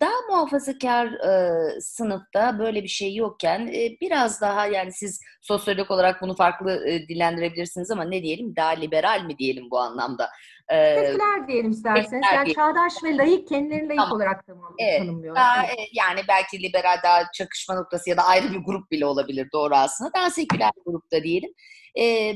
daha 0.00 0.20
muhafazakar 0.30 1.06
e, 1.06 1.80
sınıfta 1.80 2.58
böyle 2.58 2.82
bir 2.82 2.88
şey 2.88 3.14
yokken 3.14 3.66
e, 3.66 3.96
biraz 4.00 4.40
daha 4.40 4.66
yani 4.66 4.92
siz 4.92 5.20
sosyolog 5.42 5.90
olarak 5.90 6.22
bunu 6.22 6.36
farklı 6.36 6.88
e, 6.88 7.08
dillendirebilirsiniz 7.08 7.90
ama 7.90 8.04
ne 8.04 8.22
diyelim 8.22 8.56
daha 8.56 8.70
liberal 8.70 9.24
mi 9.24 9.38
diyelim 9.38 9.70
bu 9.70 9.78
anlamda? 9.78 10.30
Seküler 10.70 11.48
diyelim 11.48 11.70
isterseniz. 11.70 12.26
Yani 12.32 12.46
diyelim. 12.46 12.54
çağdaş 12.54 12.92
ve 13.04 13.16
layık 13.16 13.48
kendilerini 13.48 13.88
layık 13.88 14.00
tamam. 14.00 14.16
olarak 14.16 14.46
tamam, 14.46 14.74
evet, 14.78 14.98
tanımlıyorlar. 14.98 15.42
Daha, 15.42 15.66
evet. 15.66 15.88
Yani 15.92 16.20
belki 16.28 16.62
liberal 16.62 16.96
daha 17.04 17.22
çakışma 17.34 17.74
noktası 17.74 18.10
ya 18.10 18.16
da 18.16 18.22
ayrı 18.22 18.52
bir 18.52 18.58
grup 18.58 18.90
bile 18.90 19.06
olabilir 19.06 19.48
doğru 19.52 19.74
aslında. 19.74 20.10
Daha 20.14 20.30
seküler 20.30 20.70
grupta 20.86 21.22
diyelim. 21.22 21.50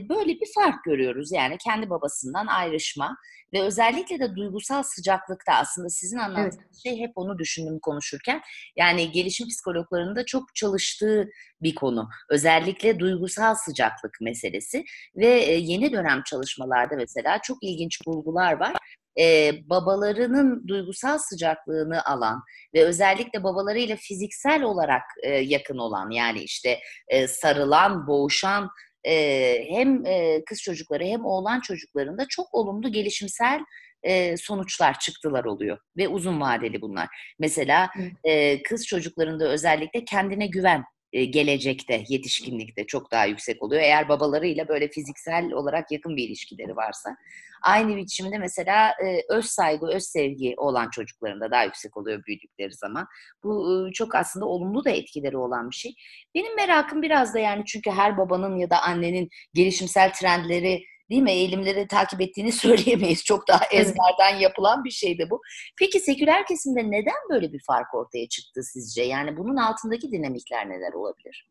Böyle 0.09 0.33
bir 0.33 0.49
fark 0.55 0.85
görüyoruz. 0.85 1.33
Yani 1.33 1.57
kendi 1.59 1.91
babasından 1.91 2.47
ayrışma 2.47 3.17
ve 3.53 3.63
özellikle 3.63 4.21
de 4.21 4.37
duygusal 4.37 4.83
sıcaklıkta 4.83 5.53
aslında 5.53 5.89
sizin 5.89 6.19
anlattığınız 6.19 6.59
evet. 6.61 6.83
şey 6.83 7.01
hep 7.01 7.13
onu 7.15 7.39
düşündüm 7.39 7.79
konuşurken. 7.83 8.41
Yani 8.77 9.13
gelişim 9.13 9.49
psikologlarında 9.49 10.27
çok 10.27 10.55
çalıştığı 10.55 11.29
bir 11.63 11.75
konu. 11.75 12.09
Özellikle 12.31 12.99
duygusal 12.99 13.55
sıcaklık 13.55 14.19
meselesi 14.21 14.85
ve 15.17 15.29
yeni 15.45 15.93
dönem 15.93 16.23
çalışmalarda 16.23 16.97
mesela 16.97 17.39
çok 17.43 17.59
ilginç 17.63 18.07
bulgular 18.07 18.53
var. 18.53 18.77
Ee, 19.21 19.53
babalarının 19.71 20.69
duygusal 20.69 21.19
sıcaklığını 21.19 22.05
alan 22.05 22.43
ve 22.75 22.85
özellikle 22.85 23.43
babalarıyla 23.43 23.97
fiziksel 23.97 24.63
olarak 24.63 25.03
e, 25.23 25.31
yakın 25.31 25.79
olan 25.79 26.11
yani 26.11 26.43
işte 26.43 26.79
e, 27.09 27.29
sarılan, 27.29 28.07
boğuşan 28.07 28.71
e, 29.05 29.57
hem 29.69 30.07
e, 30.07 30.45
kız 30.47 30.63
çocukları 30.63 31.05
hem 31.05 31.25
oğlan 31.25 31.61
çocuklarında 31.61 32.27
çok 32.29 32.55
olumlu 32.55 32.93
gelişimsel 32.93 33.61
e, 34.03 34.37
sonuçlar 34.37 34.99
çıktılar 34.99 35.45
oluyor 35.45 35.79
ve 35.97 36.09
uzun 36.09 36.41
vadeli 36.41 36.81
bunlar. 36.81 37.09
Mesela 37.39 37.91
e, 38.25 38.63
kız 38.63 38.87
çocuklarında 38.87 39.49
özellikle 39.49 40.05
kendine 40.05 40.47
güven 40.47 40.85
gelecekte, 41.12 42.04
yetişkinlikte 42.09 42.87
çok 42.87 43.11
daha 43.11 43.25
yüksek 43.25 43.62
oluyor. 43.62 43.83
Eğer 43.83 44.09
babalarıyla 44.09 44.69
böyle 44.69 44.88
fiziksel 44.88 45.52
olarak 45.52 45.92
yakın 45.92 46.16
bir 46.16 46.28
ilişkileri 46.28 46.76
varsa. 46.76 47.16
Aynı 47.62 47.97
biçimde 47.97 48.38
mesela 48.38 48.90
e, 48.90 49.23
öz 49.28 49.47
saygı, 49.47 49.87
öz 49.87 50.02
sevgi 50.02 50.54
olan 50.57 50.90
çocuklarında 50.90 51.50
daha 51.50 51.64
yüksek 51.64 51.97
oluyor 51.97 52.25
büyüdükleri 52.25 52.73
zaman. 52.73 53.07
Bu 53.45 53.87
e, 53.88 53.92
çok 53.92 54.14
aslında 54.14 54.47
olumlu 54.47 54.85
da 54.85 54.90
etkileri 54.90 55.37
olan 55.37 55.71
bir 55.71 55.76
şey. 55.76 55.95
Benim 56.35 56.57
merakım 56.57 57.02
biraz 57.02 57.35
da 57.35 57.38
yani 57.38 57.62
çünkü 57.66 57.90
her 57.90 58.19
babanın 58.19 58.57
ya 58.57 58.71
da 58.71 58.83
annenin 58.83 59.28
gelişimsel 59.54 60.12
trendleri 60.12 60.85
değil 61.12 61.23
mi 61.23 61.31
eğilimleri 61.31 61.87
takip 61.87 62.21
ettiğini 62.21 62.52
söyleyemeyiz. 62.62 63.25
Çok 63.25 63.49
daha 63.49 63.64
ezberden 63.73 64.38
yapılan 64.40 64.85
bir 64.85 64.90
şeydi 64.90 65.26
bu. 65.31 65.40
Peki 65.78 66.00
seküler 66.00 66.47
kesimde 66.47 66.90
neden 66.90 67.28
böyle 67.31 67.52
bir 67.52 67.61
fark 67.66 67.95
ortaya 67.95 68.28
çıktı 68.28 68.62
sizce? 68.62 69.02
Yani 69.02 69.37
bunun 69.37 69.57
altındaki 69.57 70.12
dinamikler 70.12 70.69
neler 70.69 70.92
olabilir? 70.92 71.50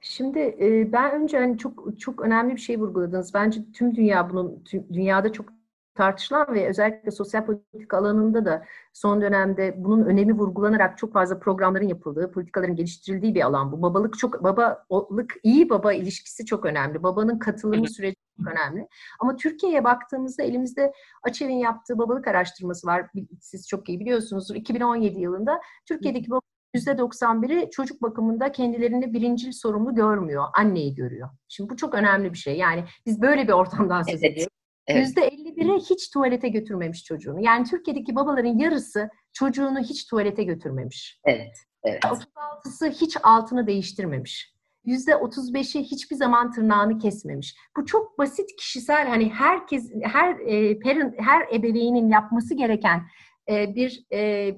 Şimdi 0.00 0.38
e, 0.38 0.92
ben 0.92 1.22
önce 1.22 1.38
hani 1.38 1.58
çok 1.58 2.00
çok 2.00 2.22
önemli 2.22 2.56
bir 2.56 2.60
şey 2.60 2.78
vurguladınız. 2.78 3.34
Bence 3.34 3.60
tüm 3.72 3.94
dünya 3.94 4.30
bunun 4.30 4.64
tüm, 4.64 4.86
dünyada 4.92 5.32
çok 5.32 5.46
tartışılan 5.94 6.54
ve 6.54 6.68
özellikle 6.68 7.10
sosyal 7.10 7.46
politika 7.46 7.98
alanında 7.98 8.44
da 8.44 8.64
son 8.92 9.20
dönemde 9.20 9.74
bunun 9.78 10.04
önemi 10.04 10.32
vurgulanarak 10.32 10.98
çok 10.98 11.12
fazla 11.12 11.38
programların 11.38 11.88
yapıldığı, 11.88 12.32
politikaların 12.32 12.76
geliştirildiği 12.76 13.34
bir 13.34 13.40
alan 13.40 13.72
bu. 13.72 13.82
Babalık 13.82 14.18
çok 14.18 14.44
babalık 14.44 15.34
iyi 15.42 15.70
baba 15.70 15.92
ilişkisi 15.92 16.46
çok 16.46 16.64
önemli. 16.66 17.02
Babanın 17.02 17.38
katılımı 17.38 17.88
süreci 17.88 18.21
önemli. 18.46 18.88
Ama 19.20 19.36
Türkiye'ye 19.36 19.84
baktığımızda 19.84 20.42
elimizde 20.42 20.92
Açev'in 21.22 21.56
yaptığı 21.56 21.98
babalık 21.98 22.28
araştırması 22.28 22.86
var. 22.86 23.06
Siz 23.40 23.68
çok 23.68 23.88
iyi 23.88 24.00
biliyorsunuzdur. 24.00 24.54
2017 24.54 25.20
yılında 25.20 25.60
Türkiye'deki 25.88 26.30
baba 26.30 26.40
%91'i 26.74 27.70
çocuk 27.70 28.02
bakımında 28.02 28.52
kendilerini 28.52 29.12
birincil 29.12 29.52
sorumlu 29.52 29.94
görmüyor. 29.94 30.44
Anneyi 30.54 30.94
görüyor. 30.94 31.28
Şimdi 31.48 31.70
bu 31.70 31.76
çok 31.76 31.94
önemli 31.94 32.32
bir 32.32 32.38
şey. 32.38 32.56
Yani 32.56 32.84
biz 33.06 33.22
böyle 33.22 33.48
bir 33.48 33.52
ortamdan 33.52 34.02
söz 34.02 34.22
evet. 34.22 34.32
ediyoruz. 34.32 34.52
Evet. 34.86 35.08
%51'i 35.08 35.80
hiç 35.90 36.10
tuvalete 36.10 36.48
götürmemiş 36.48 37.04
çocuğunu. 37.04 37.40
Yani 37.40 37.64
Türkiye'deki 37.64 38.16
babaların 38.16 38.58
yarısı 38.58 39.08
çocuğunu 39.32 39.78
hiç 39.78 40.06
tuvalete 40.06 40.44
götürmemiş. 40.44 41.20
Evet. 41.24 41.56
evet. 41.84 42.04
36'sı 42.04 42.86
hiç 42.88 43.16
altını 43.22 43.66
değiştirmemiş. 43.66 44.51
%35'i 44.86 45.82
hiçbir 45.82 46.16
zaman 46.16 46.52
tırnağını 46.52 46.98
kesmemiş. 46.98 47.56
Bu 47.76 47.86
çok 47.86 48.18
basit 48.18 48.56
kişisel 48.56 49.08
hani 49.08 49.30
herkes 49.30 49.92
her 50.02 50.36
e, 50.40 50.78
parent, 50.78 51.14
her 51.18 51.46
ebeveynin 51.54 52.08
yapması 52.08 52.54
gereken 52.54 53.02
e, 53.48 53.74
bir 53.74 54.04
e, 54.12 54.54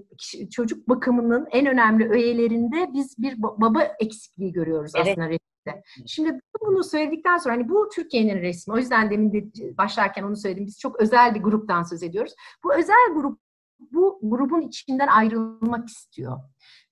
çocuk 0.51 0.89
bakımının 0.89 1.47
en 1.51 1.67
önemli 1.67 2.09
öğelerinde 2.09 2.91
biz 2.93 3.19
bir 3.19 3.43
baba 3.43 3.83
eksikliği 4.01 4.53
görüyoruz 4.53 4.93
evet. 4.97 5.09
aslında 5.09 5.29
resimde. 5.29 5.83
Şimdi 6.07 6.41
bunu 6.67 6.85
söyledikten 6.85 7.39
sonra 7.39 7.55
hani 7.55 7.69
bu 7.69 7.89
Türkiye'nin 7.95 8.43
resmi. 8.43 8.75
O 8.75 8.79
yüzden 8.79 9.11
demin 9.11 9.33
de 9.33 9.45
başlarken 9.79 10.23
onu 10.23 10.37
söyledim. 10.37 10.67
Biz 10.67 10.81
çok 10.81 11.01
özel 11.01 11.35
bir 11.35 11.41
gruptan 11.41 11.83
söz 11.83 12.03
ediyoruz. 12.03 12.35
Bu 12.65 12.75
özel 12.75 13.15
grup 13.15 13.39
bu 13.93 14.19
grubun 14.23 14.61
içinden 14.61 15.09
ayrılmak 15.09 15.89
istiyor. 15.89 16.39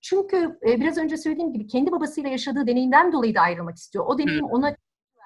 Çünkü 0.01 0.59
e, 0.69 0.81
biraz 0.81 0.99
önce 0.99 1.17
söylediğim 1.17 1.53
gibi 1.53 1.67
kendi 1.67 1.93
babasıyla 1.93 2.31
yaşadığı 2.31 2.67
deneyimden 2.67 3.13
dolayı 3.13 3.35
da 3.35 3.41
ayrılmak 3.41 3.77
istiyor. 3.77 4.05
O 4.07 4.19
deneyim 4.19 4.45
ona 4.45 4.77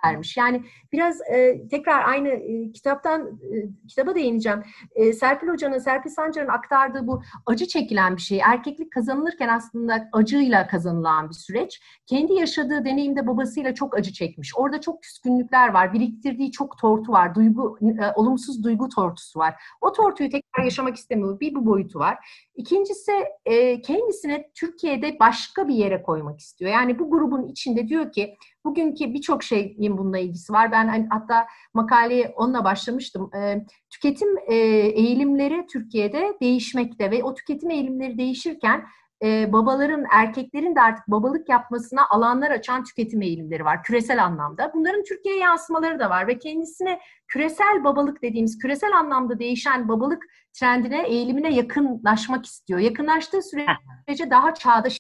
vermiş. 0.07 0.37
Yani 0.37 0.63
biraz 0.93 1.21
e, 1.21 1.69
tekrar 1.69 2.09
aynı 2.09 2.29
e, 2.29 2.73
kitaptan 2.73 3.27
e, 3.27 3.87
kitaba 3.89 4.15
değineceğim. 4.15 4.63
E, 4.95 5.13
Serpil 5.13 5.49
Hoca'nın, 5.49 5.79
Serpil 5.79 6.11
Sancar'ın 6.11 6.49
aktardığı 6.49 7.07
bu 7.07 7.23
acı 7.47 7.67
çekilen 7.67 8.17
bir 8.17 8.21
şey. 8.21 8.41
Erkeklik 8.45 8.93
kazanılırken 8.93 9.49
aslında 9.49 10.09
acıyla 10.13 10.67
kazanılan 10.67 11.29
bir 11.29 11.35
süreç. 11.35 11.81
Kendi 12.07 12.33
yaşadığı 12.33 12.85
deneyimde 12.85 13.27
babasıyla 13.27 13.75
çok 13.75 13.99
acı 13.99 14.13
çekmiş. 14.13 14.53
Orada 14.57 14.81
çok 14.81 15.03
küskünlükler 15.03 15.69
var. 15.69 15.93
Biriktirdiği 15.93 16.53
çok 16.53 16.79
tortu 16.79 17.13
var. 17.13 17.35
Duygu, 17.35 17.79
e, 17.83 18.13
olumsuz 18.15 18.65
duygu 18.65 18.89
tortusu 18.89 19.39
var. 19.39 19.55
O 19.81 19.93
tortuyu 19.93 20.31
tekrar 20.31 20.46
yaşamak 20.65 20.97
istemiyor. 20.97 21.41
Bir 21.41 21.55
bu 21.55 21.67
boyutu 21.67 21.99
var. 21.99 22.19
İkincisi 22.57 23.13
e, 23.45 23.81
kendisine 23.81 24.51
Türkiye'de 24.55 25.17
başka 25.21 25.69
bir 25.69 25.75
yere 25.75 26.03
koymak 26.03 26.41
istiyor. 26.41 26.71
Yani 26.71 26.99
bu 26.99 27.11
grubun 27.11 27.49
içinde 27.49 27.89
diyor 27.89 28.13
ki 28.13 28.37
bugünkü 28.65 29.15
birçok 29.15 29.43
şeyin 29.43 29.99
bununla 29.99 30.19
ilgisi 30.19 30.53
var. 30.53 30.73
Ben 30.73 30.89
hani, 30.89 31.07
hatta 31.11 31.47
makaleye 31.75 32.33
onunla 32.37 32.65
başlamıştım. 32.65 33.31
E, 33.35 33.67
tüketim 33.91 34.29
e, 34.47 34.55
eğilimleri 34.57 35.67
Türkiye'de 35.67 36.37
değişmekte 36.43 37.11
ve 37.11 37.25
o 37.25 37.35
tüketim 37.35 37.71
eğilimleri 37.71 38.19
değişirken 38.19 38.85
e, 39.23 39.53
babaların, 39.53 40.05
erkeklerin 40.13 40.77
de 40.77 40.81
artık 40.81 41.09
babalık 41.09 41.49
yapmasına 41.49 42.09
alanlar 42.09 42.51
açan 42.51 42.85
tüketim 42.85 43.23
eğilimleri 43.23 43.65
var 43.65 43.83
küresel 43.83 44.25
anlamda. 44.25 44.73
Bunların 44.75 45.03
Türkiye'ye 45.03 45.41
yansımaları 45.41 45.99
da 45.99 46.11
var 46.11 46.27
ve 46.27 46.39
kendisine 46.39 47.01
küresel 47.29 47.85
babalık 47.85 48.23
dediğimiz 48.23 48.59
küresel 48.59 48.99
anlamda 48.99 49.39
değişen 49.39 49.89
babalık 49.89 50.25
trendine, 50.53 51.09
eğilimine 51.09 51.55
yakınlaşmak 51.55 52.47
istiyor. 52.47 52.81
Yakınlaştığı 52.81 53.43
sürece 53.43 54.31
daha 54.31 54.55
çağdaş. 54.55 54.99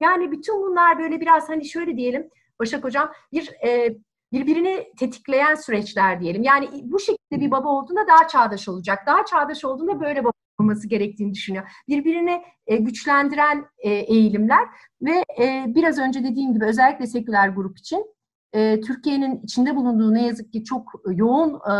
Yani 0.00 0.32
bütün 0.32 0.62
bunlar 0.62 0.98
böyle 0.98 1.20
biraz 1.20 1.48
hani 1.48 1.64
şöyle 1.64 1.96
diyelim 1.96 2.30
Başak 2.60 2.84
Hocam 2.84 3.12
bir 3.32 3.50
e, 3.66 3.96
birbirini 4.32 4.92
tetikleyen 4.98 5.54
süreçler 5.54 6.20
diyelim. 6.20 6.42
Yani 6.42 6.68
bu 6.84 6.98
şekilde 6.98 7.40
bir 7.40 7.50
baba 7.50 7.68
olduğunda 7.68 8.06
daha 8.08 8.28
çağdaş 8.28 8.68
olacak. 8.68 8.98
Daha 9.06 9.24
çağdaş 9.24 9.64
olduğunda 9.64 10.00
böyle 10.00 10.24
baba 10.24 10.32
olması 10.58 10.88
gerektiğini 10.88 11.34
düşünüyor. 11.34 11.70
Birbirini 11.88 12.42
e, 12.66 12.76
güçlendiren 12.76 13.64
e, 13.78 13.90
eğilimler 13.90 14.68
ve 15.02 15.24
e, 15.40 15.64
biraz 15.68 15.98
önce 15.98 16.24
dediğim 16.24 16.54
gibi 16.54 16.64
özellikle 16.64 17.06
seküler 17.06 17.48
grup 17.48 17.78
için 17.78 18.06
e, 18.52 18.80
Türkiye'nin 18.80 19.40
içinde 19.42 19.76
bulunduğu 19.76 20.14
ne 20.14 20.26
yazık 20.26 20.52
ki 20.52 20.64
çok 20.64 20.92
yoğun 21.10 21.54
e, 21.54 21.74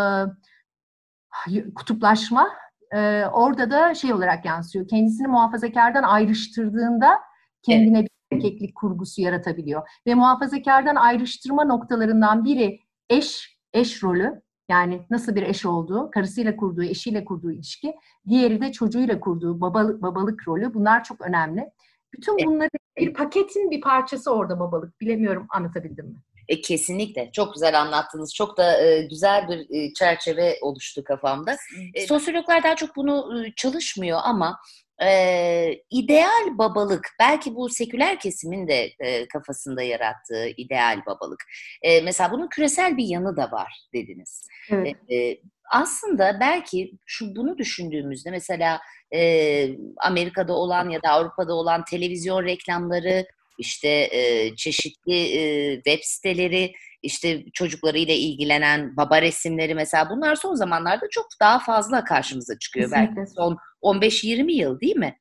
kutuplaşma 1.74 2.48
e, 2.94 3.24
orada 3.26 3.70
da 3.70 3.94
şey 3.94 4.12
olarak 4.12 4.44
yansıyor. 4.44 4.88
Kendisini 4.88 5.26
muhafazakardan 5.26 6.02
ayrıştırdığında 6.02 7.18
kendine 7.62 8.02
bir 8.02 8.08
erkeklik 8.32 8.76
kurgusu 8.76 9.20
yaratabiliyor. 9.22 9.88
Ve 10.06 10.14
muhafazakardan 10.14 10.96
ayrıştırma 10.96 11.64
noktalarından 11.64 12.44
biri 12.44 12.80
eş, 13.10 13.58
eş 13.72 14.02
rolü. 14.02 14.42
Yani 14.68 15.00
nasıl 15.10 15.34
bir 15.34 15.42
eş 15.42 15.66
olduğu, 15.66 16.10
karısıyla 16.10 16.56
kurduğu, 16.56 16.82
eşiyle 16.82 17.24
kurduğu 17.24 17.52
ilişki. 17.52 17.94
Diğeri 18.28 18.60
de 18.60 18.72
çocuğuyla 18.72 19.20
kurduğu 19.20 19.60
babalık, 19.60 20.02
babalık 20.02 20.48
rolü. 20.48 20.74
Bunlar 20.74 21.04
çok 21.04 21.20
önemli. 21.20 21.70
Bütün 22.12 22.46
bunları 22.46 22.70
bir 22.98 23.14
paketin 23.14 23.70
bir 23.70 23.80
parçası 23.80 24.30
orada 24.30 24.60
babalık. 24.60 25.00
Bilemiyorum 25.00 25.46
anlatabildim 25.50 26.06
mi? 26.06 26.16
E, 26.48 26.60
kesinlikle. 26.60 27.30
Çok 27.32 27.54
güzel 27.54 27.80
anlattınız. 27.80 28.34
Çok 28.34 28.56
da 28.56 28.82
e, 28.82 29.02
güzel 29.02 29.48
bir 29.48 29.66
e, 29.70 29.92
çerçeve 29.92 30.58
oluştu 30.62 31.04
kafamda. 31.04 31.56
E, 31.94 32.06
sosyologlar 32.06 32.62
daha 32.62 32.76
çok 32.76 32.96
bunu 32.96 33.44
e, 33.46 33.52
çalışmıyor 33.56 34.18
ama 34.22 34.58
e, 35.02 35.82
ideal 35.90 36.58
babalık, 36.58 37.08
belki 37.20 37.54
bu 37.54 37.68
seküler 37.68 38.20
kesimin 38.20 38.68
de 38.68 38.90
e, 39.00 39.28
kafasında 39.28 39.82
yarattığı 39.82 40.48
ideal 40.56 41.00
babalık. 41.06 41.44
E, 41.82 42.00
mesela 42.00 42.30
bunun 42.30 42.48
küresel 42.48 42.96
bir 42.96 43.04
yanı 43.04 43.36
da 43.36 43.50
var 43.52 43.72
dediniz. 43.94 44.46
Evet. 44.70 44.96
E, 45.12 45.38
aslında 45.70 46.36
belki 46.40 46.92
şu 47.06 47.36
bunu 47.36 47.58
düşündüğümüzde 47.58 48.30
mesela 48.30 48.80
e, 49.14 49.68
Amerika'da 50.04 50.52
olan 50.52 50.88
ya 50.88 51.02
da 51.02 51.08
Avrupa'da 51.10 51.54
olan 51.54 51.84
televizyon 51.84 52.44
reklamları, 52.44 53.26
işte 53.58 53.88
e, 53.88 54.56
çeşitli 54.56 55.38
e, 55.38 55.74
web 55.74 55.98
siteleri, 56.02 56.72
işte 57.02 57.44
çocuklarıyla 57.52 58.14
ilgilenen 58.14 58.96
baba 58.96 59.22
resimleri 59.22 59.74
mesela 59.74 60.10
bunlar 60.10 60.34
son 60.34 60.54
zamanlarda 60.54 61.06
çok 61.10 61.26
daha 61.40 61.58
fazla 61.58 62.04
karşımıza 62.04 62.58
çıkıyor. 62.58 62.90
Kesinlikle. 62.90 63.16
Belki 63.16 63.30
son 63.36 63.56
15-20 63.82 64.52
yıl 64.52 64.80
değil 64.80 64.96
mi? 64.96 65.18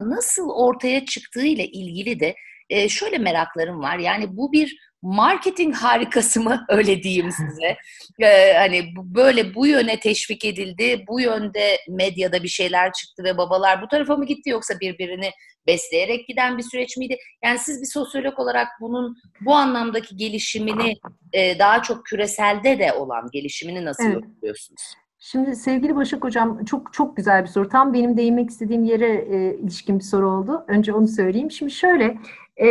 Nasıl 0.00 0.50
ortaya 0.50 1.04
çıktığıyla 1.04 1.64
ilgili 1.64 2.20
de 2.20 2.34
e, 2.70 2.88
şöyle 2.88 3.18
meraklarım 3.18 3.80
var. 3.80 3.98
Yani 3.98 4.36
bu 4.36 4.52
bir 4.52 4.89
marketing 5.02 5.74
harikası 5.74 6.40
mı 6.40 6.64
öyle 6.68 7.02
diyeyim 7.02 7.30
size. 7.32 7.76
Ee, 8.20 8.52
hani 8.52 8.84
böyle 8.96 9.54
bu 9.54 9.66
yöne 9.66 10.00
teşvik 10.00 10.44
edildi, 10.44 11.04
bu 11.08 11.20
yönde 11.20 11.76
medyada 11.88 12.42
bir 12.42 12.48
şeyler 12.48 12.92
çıktı 12.92 13.24
ve 13.24 13.38
babalar 13.38 13.82
bu 13.82 13.88
tarafa 13.88 14.16
mı 14.16 14.26
gitti 14.26 14.50
yoksa 14.50 14.80
birbirini 14.80 15.30
besleyerek 15.66 16.28
giden 16.28 16.58
bir 16.58 16.62
süreç 16.62 16.96
miydi? 16.96 17.16
Yani 17.44 17.58
siz 17.58 17.80
bir 17.80 17.86
sosyolog 17.86 18.38
olarak 18.38 18.68
bunun 18.80 19.16
bu 19.40 19.54
anlamdaki 19.54 20.16
gelişimini 20.16 20.94
e, 21.32 21.58
daha 21.58 21.82
çok 21.82 22.06
küreselde 22.06 22.78
de 22.78 22.92
olan 22.92 23.28
gelişimini 23.32 23.84
nasıl 23.84 24.04
evet. 24.04 24.14
yorumluyorsunuz? 24.14 24.80
Şimdi 25.22 25.56
sevgili 25.56 25.96
Başak 25.96 26.24
Hocam 26.24 26.64
çok 26.64 26.92
çok 26.92 27.16
güzel 27.16 27.42
bir 27.42 27.48
soru. 27.48 27.68
Tam 27.68 27.94
benim 27.94 28.16
değinmek 28.16 28.50
istediğim 28.50 28.84
yere 28.84 29.12
e, 29.12 29.58
ilişkin 29.58 29.98
bir 29.98 30.04
soru 30.04 30.30
oldu. 30.30 30.64
Önce 30.68 30.92
onu 30.92 31.08
söyleyeyim. 31.08 31.50
Şimdi 31.50 31.72
şöyle, 31.72 32.18
e, 32.62 32.66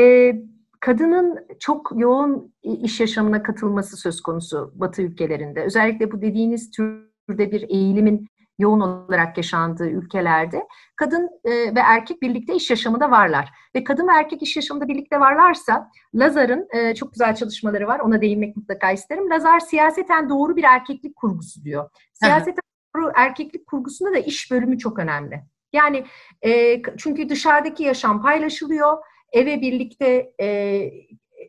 kadının 0.80 1.48
çok 1.60 1.92
yoğun 1.96 2.54
iş 2.64 3.00
yaşamına 3.00 3.44
katılması 3.44 3.98
söz 3.98 4.22
konusu 4.22 4.72
Batı 4.76 5.02
ülkelerinde. 5.02 5.64
Özellikle 5.64 6.12
bu 6.12 6.22
dediğiniz 6.22 6.72
türde 6.72 7.52
bir 7.52 7.62
eğilimin 7.70 8.28
yoğun 8.60 8.80
olarak 8.80 9.38
yaşandığı 9.38 9.90
ülkelerde 9.90 10.68
kadın 10.96 11.30
e, 11.44 11.52
ve 11.52 11.80
erkek 11.80 12.22
birlikte 12.22 12.56
iş 12.56 12.70
yaşamında 12.70 13.12
varlar. 13.12 13.50
Ve 13.76 13.84
kadın 13.84 14.08
ve 14.08 14.12
erkek 14.12 14.42
iş 14.42 14.56
yaşamında 14.56 14.88
birlikte 14.88 15.20
varlarsa 15.20 15.90
Lazar'ın 16.16 16.68
e, 16.72 16.96
çok 16.96 17.14
güzel 17.14 17.36
çalışmaları 17.36 17.88
var. 17.88 18.00
Ona 18.00 18.22
değinmek 18.22 18.58
mutlaka 18.58 18.92
isterim. 18.92 19.30
Lazar 19.30 19.60
siyaseten 19.60 20.30
doğru 20.30 20.56
bir 20.56 20.64
erkeklik 20.64 21.16
kurgusu 21.16 21.64
diyor. 21.64 21.90
Siyaseten 22.14 22.62
doğru 22.96 23.12
erkeklik 23.16 23.68
kurgusunda 23.68 24.14
da 24.14 24.18
iş 24.18 24.52
bölümü 24.52 24.78
çok 24.78 25.00
önemli. 25.00 25.42
Yani 25.74 26.06
e, 26.42 26.82
çünkü 26.98 27.30
dışarıdaki 27.30 27.84
yaşam 27.84 28.22
paylaşılıyor. 28.22 28.98
Eve 29.32 29.62
birlikte 29.62 30.32
e, 30.42 30.82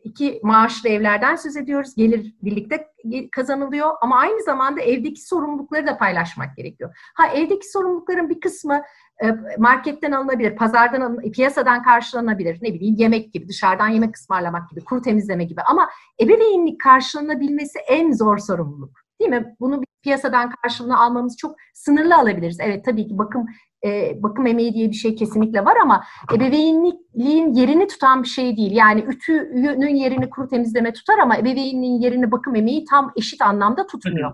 iki 0.03 0.39
maaşlı 0.43 0.89
evlerden 0.89 1.35
söz 1.35 1.57
ediyoruz. 1.57 1.95
Gelir 1.95 2.35
birlikte 2.43 2.87
kazanılıyor 3.31 3.89
ama 4.01 4.17
aynı 4.17 4.43
zamanda 4.43 4.81
evdeki 4.81 5.21
sorumlulukları 5.21 5.87
da 5.87 5.97
paylaşmak 5.97 6.57
gerekiyor. 6.57 6.95
Ha 7.15 7.27
evdeki 7.27 7.69
sorumlulukların 7.69 8.29
bir 8.29 8.39
kısmı 8.39 8.81
e, 9.23 9.27
marketten 9.57 10.11
alınabilir, 10.11 10.55
pazardan 10.55 11.01
alınabilir, 11.01 11.31
piyasadan 11.31 11.83
karşılanabilir. 11.83 12.59
Ne 12.61 12.73
bileyim 12.73 12.95
yemek 12.97 13.33
gibi, 13.33 13.47
dışarıdan 13.47 13.87
yemek 13.87 14.15
ısmarlamak 14.15 14.69
gibi, 14.69 14.83
kuru 14.83 15.01
temizleme 15.01 15.43
gibi. 15.43 15.61
Ama 15.61 15.89
ebeveynlik 16.21 16.81
karşılanabilmesi 16.81 17.79
en 17.79 18.11
zor 18.11 18.37
sorumluluk. 18.37 19.01
Değil 19.19 19.31
mi? 19.31 19.55
Bunu 19.59 19.81
bir 19.81 19.87
piyasadan 20.03 20.51
karşılığını 20.51 20.99
almamız 20.99 21.37
çok 21.37 21.55
sınırlı 21.73 22.15
alabiliriz. 22.15 22.57
Evet 22.59 22.85
tabii 22.85 23.07
ki 23.07 23.17
bakım 23.17 23.45
e, 23.85 24.23
bakım 24.23 24.47
emeği 24.47 24.73
diye 24.73 24.89
bir 24.89 24.95
şey 24.95 25.15
kesinlikle 25.15 25.65
var 25.65 25.77
ama 25.83 26.03
ebeveynliğin 26.33 27.53
yerini 27.53 27.87
tutan 27.87 28.23
bir 28.23 28.27
şey 28.27 28.57
değil. 28.57 28.71
Yani 28.71 29.05
ütünün 29.07 29.95
yerini 29.95 30.29
kuru 30.29 30.47
temizleme 30.47 30.93
tutar 30.93 31.19
ama 31.19 31.37
ebeveynliğin 31.37 31.99
yerini 31.99 32.31
bakım 32.31 32.55
emeği 32.55 32.85
tam 32.85 33.11
eşit 33.15 33.41
anlamda 33.41 33.87
tutmuyor. 33.87 34.33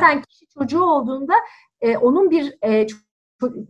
Sen 0.00 0.22
kişi 0.22 0.46
çocuğu 0.58 0.82
olduğunda 0.82 1.34
e, 1.80 1.96
onun 1.96 2.30
bir 2.30 2.54
e, 2.64 2.86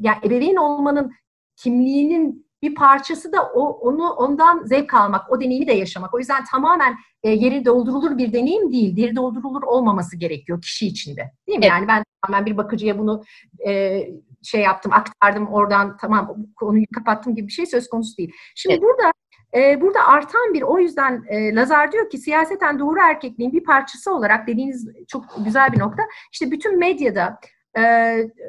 yani 0.01 0.19
ebeveyn 0.25 0.57
olmanın 0.57 1.13
kimliğinin 1.57 2.49
bir 2.63 2.75
parçası 2.75 3.33
da 3.33 3.43
o 3.55 3.63
onu 3.63 4.11
ondan 4.11 4.65
zevk 4.65 4.95
almak, 4.95 5.33
o 5.33 5.41
deneyimi 5.41 5.67
de 5.67 5.73
yaşamak. 5.73 6.15
O 6.15 6.19
yüzden 6.19 6.45
tamamen 6.51 6.97
e, 7.23 7.31
yeri 7.31 7.65
doldurulur 7.65 8.19
bir 8.19 8.33
deneyim 8.33 8.73
değil, 8.73 8.97
yeri 8.97 9.17
doldurulur 9.17 9.63
olmaması 9.63 10.17
gerekiyor 10.17 10.63
kişi 10.63 10.87
içinde. 10.87 11.33
Değil 11.47 11.59
mi? 11.59 11.65
Evet. 11.65 11.71
Yani 11.71 11.89
ben 11.89 12.05
tamamen 12.23 12.47
bir 12.47 12.57
bakıcıya 12.57 12.99
bunu 12.99 13.25
e, 13.67 14.03
şey 14.43 14.61
yaptım, 14.61 14.93
aktardım 14.93 15.47
oradan 15.47 15.97
tamam 15.97 16.37
konuyu 16.57 16.85
kapattım 16.95 17.35
gibi 17.35 17.47
bir 17.47 17.53
şey 17.53 17.67
söz 17.67 17.89
konusu 17.89 18.17
değil. 18.17 18.33
Şimdi 18.55 18.75
evet. 18.75 18.83
burada 18.83 19.13
e, 19.55 19.81
burada 19.81 20.07
artan 20.07 20.55
bir 20.55 20.63
o 20.63 20.79
yüzden 20.79 21.25
e, 21.29 21.55
Lazar 21.55 21.93
diyor 21.93 22.11
ki 22.11 22.19
siyaseten 22.19 22.79
doğru 22.79 23.01
erkekliğin 23.01 23.53
bir 23.53 23.65
parçası 23.65 24.15
olarak 24.15 24.47
dediğiniz 24.47 24.89
çok 25.09 25.25
güzel 25.45 25.73
bir 25.73 25.79
nokta. 25.79 26.03
İşte 26.33 26.51
bütün 26.51 26.79
medyada 26.79 27.39
e, 27.79 27.83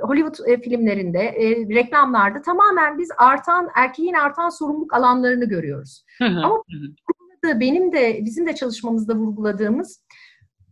Hollywood 0.02 0.48
e, 0.48 0.62
filmlerinde, 0.62 1.20
e, 1.20 1.76
reklamlarda 1.76 2.42
tamamen 2.42 2.98
biz 2.98 3.10
artan 3.18 3.70
erkeğin 3.76 4.14
artan 4.14 4.50
sorumluluk 4.50 4.94
alanlarını 4.94 5.46
görüyoruz. 5.46 6.06
Ama 6.22 6.64
benim 7.44 7.92
de 7.92 8.20
bizim 8.26 8.48
de 8.48 8.56
çalışmamızda 8.56 9.16
vurguladığımız 9.16 10.04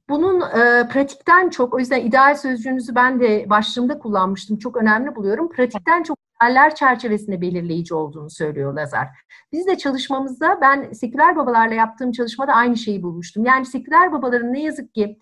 bunun 0.10 0.42
e, 0.42 0.88
pratikten 0.88 1.50
çok, 1.50 1.74
o 1.74 1.80
yüzden 1.80 2.02
ideal 2.02 2.36
sözcüğünüzü 2.36 2.96
ben 2.96 3.20
de 3.20 3.50
başlığımda 3.50 4.00
kullanmıştım. 4.00 4.58
Çok 4.58 4.78
önemli 4.78 5.16
buluyorum. 5.16 5.50
Pratikten 5.50 6.04
çok 6.04 6.18
idealler 6.38 6.76
çerçevesinde 6.76 7.42
belirleyici 7.42 7.94
olduğunu 7.94 8.30
söylüyor 8.30 8.74
Lazar. 8.74 9.08
Biz 9.52 9.68
de 9.68 9.78
çalışmamızda 9.78 10.62
ben 10.62 10.92
seküler 10.92 11.36
babalarla 11.36 11.74
yaptığım 11.74 12.12
çalışmada 12.12 12.54
aynı 12.54 12.78
şeyi 12.78 13.04
bulmuştum. 13.04 13.46
Yani 13.46 13.66
seküler 13.66 14.12
babaların 14.12 14.54
ne 14.54 14.64
yazık 14.64 14.94
ki 14.94 15.20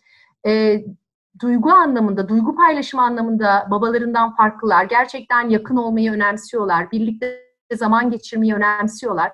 e, 0.48 0.84
duygu 1.42 1.72
anlamında, 1.72 2.30
duygu 2.30 2.56
paylaşımı 2.56 3.04
anlamında 3.04 3.68
babalarından 3.72 4.36
farklılar. 4.36 4.84
Gerçekten 4.84 5.50
yakın 5.50 5.76
olmayı 5.76 6.12
önemsiyorlar. 6.12 6.92
Birlikte 6.92 7.40
zaman 7.74 8.12
geçirmeyi 8.12 8.56
önemsiyorlar. 8.56 9.32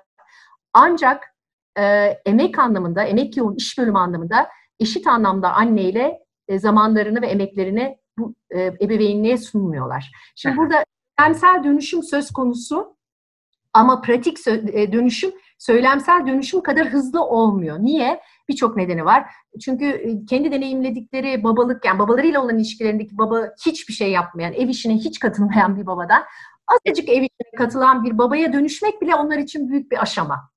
Ancak 0.74 1.34
e, 1.78 1.82
emek 2.26 2.58
anlamında, 2.58 3.02
emek 3.02 3.36
yoğun 3.36 3.54
iş 3.54 3.78
bölümü 3.78 3.98
anlamında 3.98 4.48
eşit 4.82 5.06
anlamda 5.06 5.52
anneyle 5.52 6.18
e, 6.48 6.58
zamanlarını 6.58 7.22
ve 7.22 7.26
emeklerini 7.26 7.98
bu 8.18 8.34
e, 8.50 8.64
ebeveynliğe 8.64 9.36
sunmuyorlar. 9.36 10.12
Şimdi 10.36 10.56
burada 10.56 10.84
söylemsel 11.18 11.64
dönüşüm 11.64 12.02
söz 12.02 12.30
konusu 12.30 12.96
ama 13.72 14.00
pratik 14.00 14.46
e, 14.48 14.92
dönüşüm 14.92 15.32
söylemsel 15.58 16.26
dönüşüm 16.26 16.62
kadar 16.62 16.88
hızlı 16.88 17.24
olmuyor. 17.24 17.78
Niye? 17.80 18.20
Birçok 18.48 18.76
nedeni 18.76 19.04
var. 19.04 19.24
Çünkü 19.64 19.84
e, 19.84 20.24
kendi 20.24 20.52
deneyimledikleri 20.52 21.44
babalık, 21.44 21.84
yani 21.84 21.98
babalarıyla 21.98 22.44
olan 22.44 22.58
ilişkilerindeki 22.58 23.18
baba 23.18 23.48
hiçbir 23.66 23.94
şey 23.94 24.10
yapmayan, 24.10 24.52
ev 24.52 24.68
işine 24.68 24.94
hiç 24.94 25.18
katılmayan 25.18 25.76
bir 25.76 25.86
babadan 25.86 26.22
azıcık 26.68 27.08
ev 27.08 27.22
işine 27.22 27.56
katılan 27.58 28.04
bir 28.04 28.18
babaya 28.18 28.52
dönüşmek 28.52 29.02
bile 29.02 29.14
onlar 29.14 29.38
için 29.38 29.68
büyük 29.68 29.90
bir 29.90 30.02
aşama. 30.02 30.51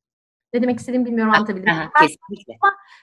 Ne 0.56 0.62
demek 0.62 0.80
istediğimi 0.80 1.06
bilmiyorum 1.06 1.34
anlatabildim. 1.34 1.74
Kesinlikle. 2.00 2.54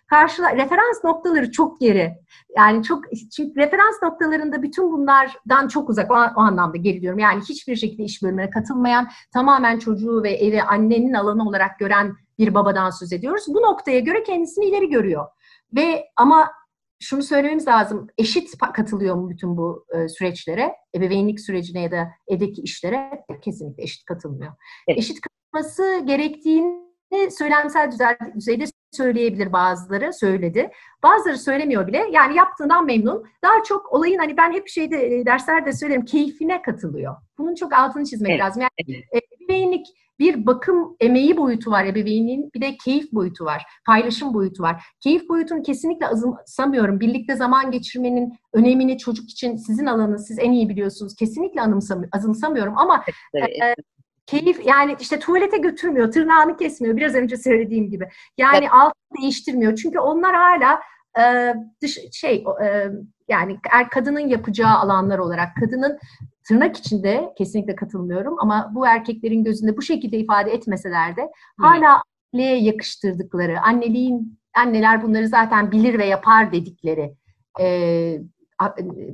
Karşıla, 0.07 0.57
referans 0.57 1.05
noktaları 1.05 1.51
çok 1.51 1.81
geri. 1.81 2.15
Yani 2.57 2.83
çok 2.83 3.05
çünkü 3.37 3.61
referans 3.61 4.03
noktalarında 4.03 4.63
bütün 4.63 4.93
bunlardan 4.93 5.69
çok 5.69 5.91
uzak 5.91 6.11
o, 6.11 6.15
o 6.15 6.41
anlamda 6.41 6.77
geri 6.77 7.01
diyorum. 7.01 7.19
Yani 7.19 7.43
hiçbir 7.49 7.77
şekilde 7.77 8.03
iş 8.03 8.23
bölümüne 8.23 8.51
katılmayan, 8.51 9.09
tamamen 9.33 9.79
çocuğu 9.79 10.23
ve 10.23 10.31
evi 10.31 10.63
annenin 10.63 11.13
alanı 11.13 11.49
olarak 11.49 11.79
gören 11.79 12.17
bir 12.39 12.55
babadan 12.55 12.91
söz 12.91 13.13
ediyoruz. 13.13 13.45
Bu 13.49 13.63
noktaya 13.63 14.01
göre 14.01 14.23
kendisini 14.23 14.65
ileri 14.65 14.91
görüyor. 14.91 15.27
Ve 15.77 16.05
ama 16.17 16.51
şunu 17.01 17.23
söylememiz 17.23 17.67
lazım. 17.69 18.07
Eşit 18.19 18.59
katılıyor 18.75 19.17
mu 19.17 19.31
bütün 19.31 19.57
bu 19.57 19.87
e, 19.95 20.09
süreçlere? 20.09 20.73
Ebeveynlik 20.95 21.41
sürecine 21.41 21.81
ya 21.83 21.91
da 21.91 22.09
evdeki 22.29 22.63
işlere 22.63 23.25
kesinlikle 23.43 23.83
eşit 23.83 24.05
katılmıyor. 24.05 24.53
Evet. 24.89 24.99
Eşit 24.99 25.19
katılması 25.21 26.03
gerektiğini 26.07 26.92
söylemsel 27.31 27.91
düzeyde 28.37 28.65
söyleyebilir 28.93 29.53
bazıları, 29.53 30.13
söyledi. 30.13 30.71
Bazıları 31.03 31.39
söylemiyor 31.39 31.87
bile. 31.87 32.07
Yani 32.13 32.37
yaptığından 32.37 32.87
memnun. 32.87 33.25
Daha 33.45 33.63
çok 33.63 33.93
olayın 33.93 34.19
hani 34.19 34.37
ben 34.37 34.53
hep 34.53 34.69
şeyde 34.69 35.17
e, 35.17 35.27
derslerde 35.27 35.73
söylerim 35.73 36.05
keyfine 36.05 36.63
katılıyor. 36.63 37.17
Bunun 37.39 37.55
çok 37.55 37.73
altını 37.73 38.05
çizmek 38.05 38.31
evet. 38.31 38.41
lazım. 38.41 38.63
Yani 38.63 39.03
evet. 39.13 39.25
ebeveynlik 39.41 39.87
bir 40.19 40.47
bakım 40.47 40.97
emeği 41.01 41.37
boyutu 41.37 41.71
var 41.71 41.85
ebeveynin, 41.85 42.51
bir 42.55 42.61
de 42.61 42.77
keyif 42.85 43.13
boyutu 43.13 43.45
var, 43.45 43.63
paylaşım 43.87 44.35
boyutu 44.35 44.63
var. 44.63 44.85
Keyif 45.01 45.29
boyutunu 45.29 45.63
kesinlikle 45.63 46.07
azımsamıyorum. 46.07 47.01
Birlikte 47.01 47.37
zaman 47.37 47.71
geçirmenin 47.71 48.33
önemini 48.53 48.99
çocuk 48.99 49.31
için 49.31 49.57
sizin 49.57 49.87
alanınız, 49.87 50.27
siz 50.27 50.39
en 50.39 50.53
iyi 50.53 50.69
biliyorsunuz. 50.69 51.15
Kesinlikle 51.17 51.61
azımsamıyorum 52.13 52.79
ama 52.79 53.05
e, 53.35 53.75
keyif 54.33 54.67
yani 54.67 54.97
işte 55.01 55.19
tuvalete 55.19 55.59
götürmüyor, 55.59 56.13
tırnağını 56.13 56.57
kesmiyor 56.57 56.97
biraz 56.97 57.15
önce 57.15 57.37
söylediğim 57.37 57.91
gibi. 57.91 58.09
Yani 58.39 58.59
evet. 58.59 58.73
altını 58.73 59.23
değiştirmiyor. 59.23 59.77
Çünkü 59.77 59.99
onlar 59.99 60.35
hala 60.35 60.81
e, 61.19 61.55
dış 61.83 61.99
şey 62.13 62.45
e, 62.63 62.87
yani 63.29 63.59
er, 63.73 63.91
kadının 63.91 64.29
yapacağı 64.29 64.79
alanlar 64.79 65.19
olarak 65.19 65.49
kadının 65.61 65.99
tırnak 66.49 66.77
içinde 66.77 67.33
kesinlikle 67.39 67.77
katılmıyorum 67.77 68.37
ama 68.41 68.71
bu 68.75 68.87
erkeklerin 68.87 69.45
gözünde 69.45 69.77
bu 69.77 69.83
şekilde 69.83 70.19
ifade 70.19 70.51
etmeseler 70.51 71.17
de 71.17 71.31
hala 71.59 72.03
anneliğe 72.35 72.63
yakıştırdıkları, 72.63 73.61
anneliğin 73.61 74.39
anneler 74.55 75.03
bunları 75.03 75.29
zaten 75.29 75.73
bilir 75.73 75.99
ve 75.99 76.07
yapar 76.07 76.53
dedikleri 76.53 77.15
e, 77.61 77.67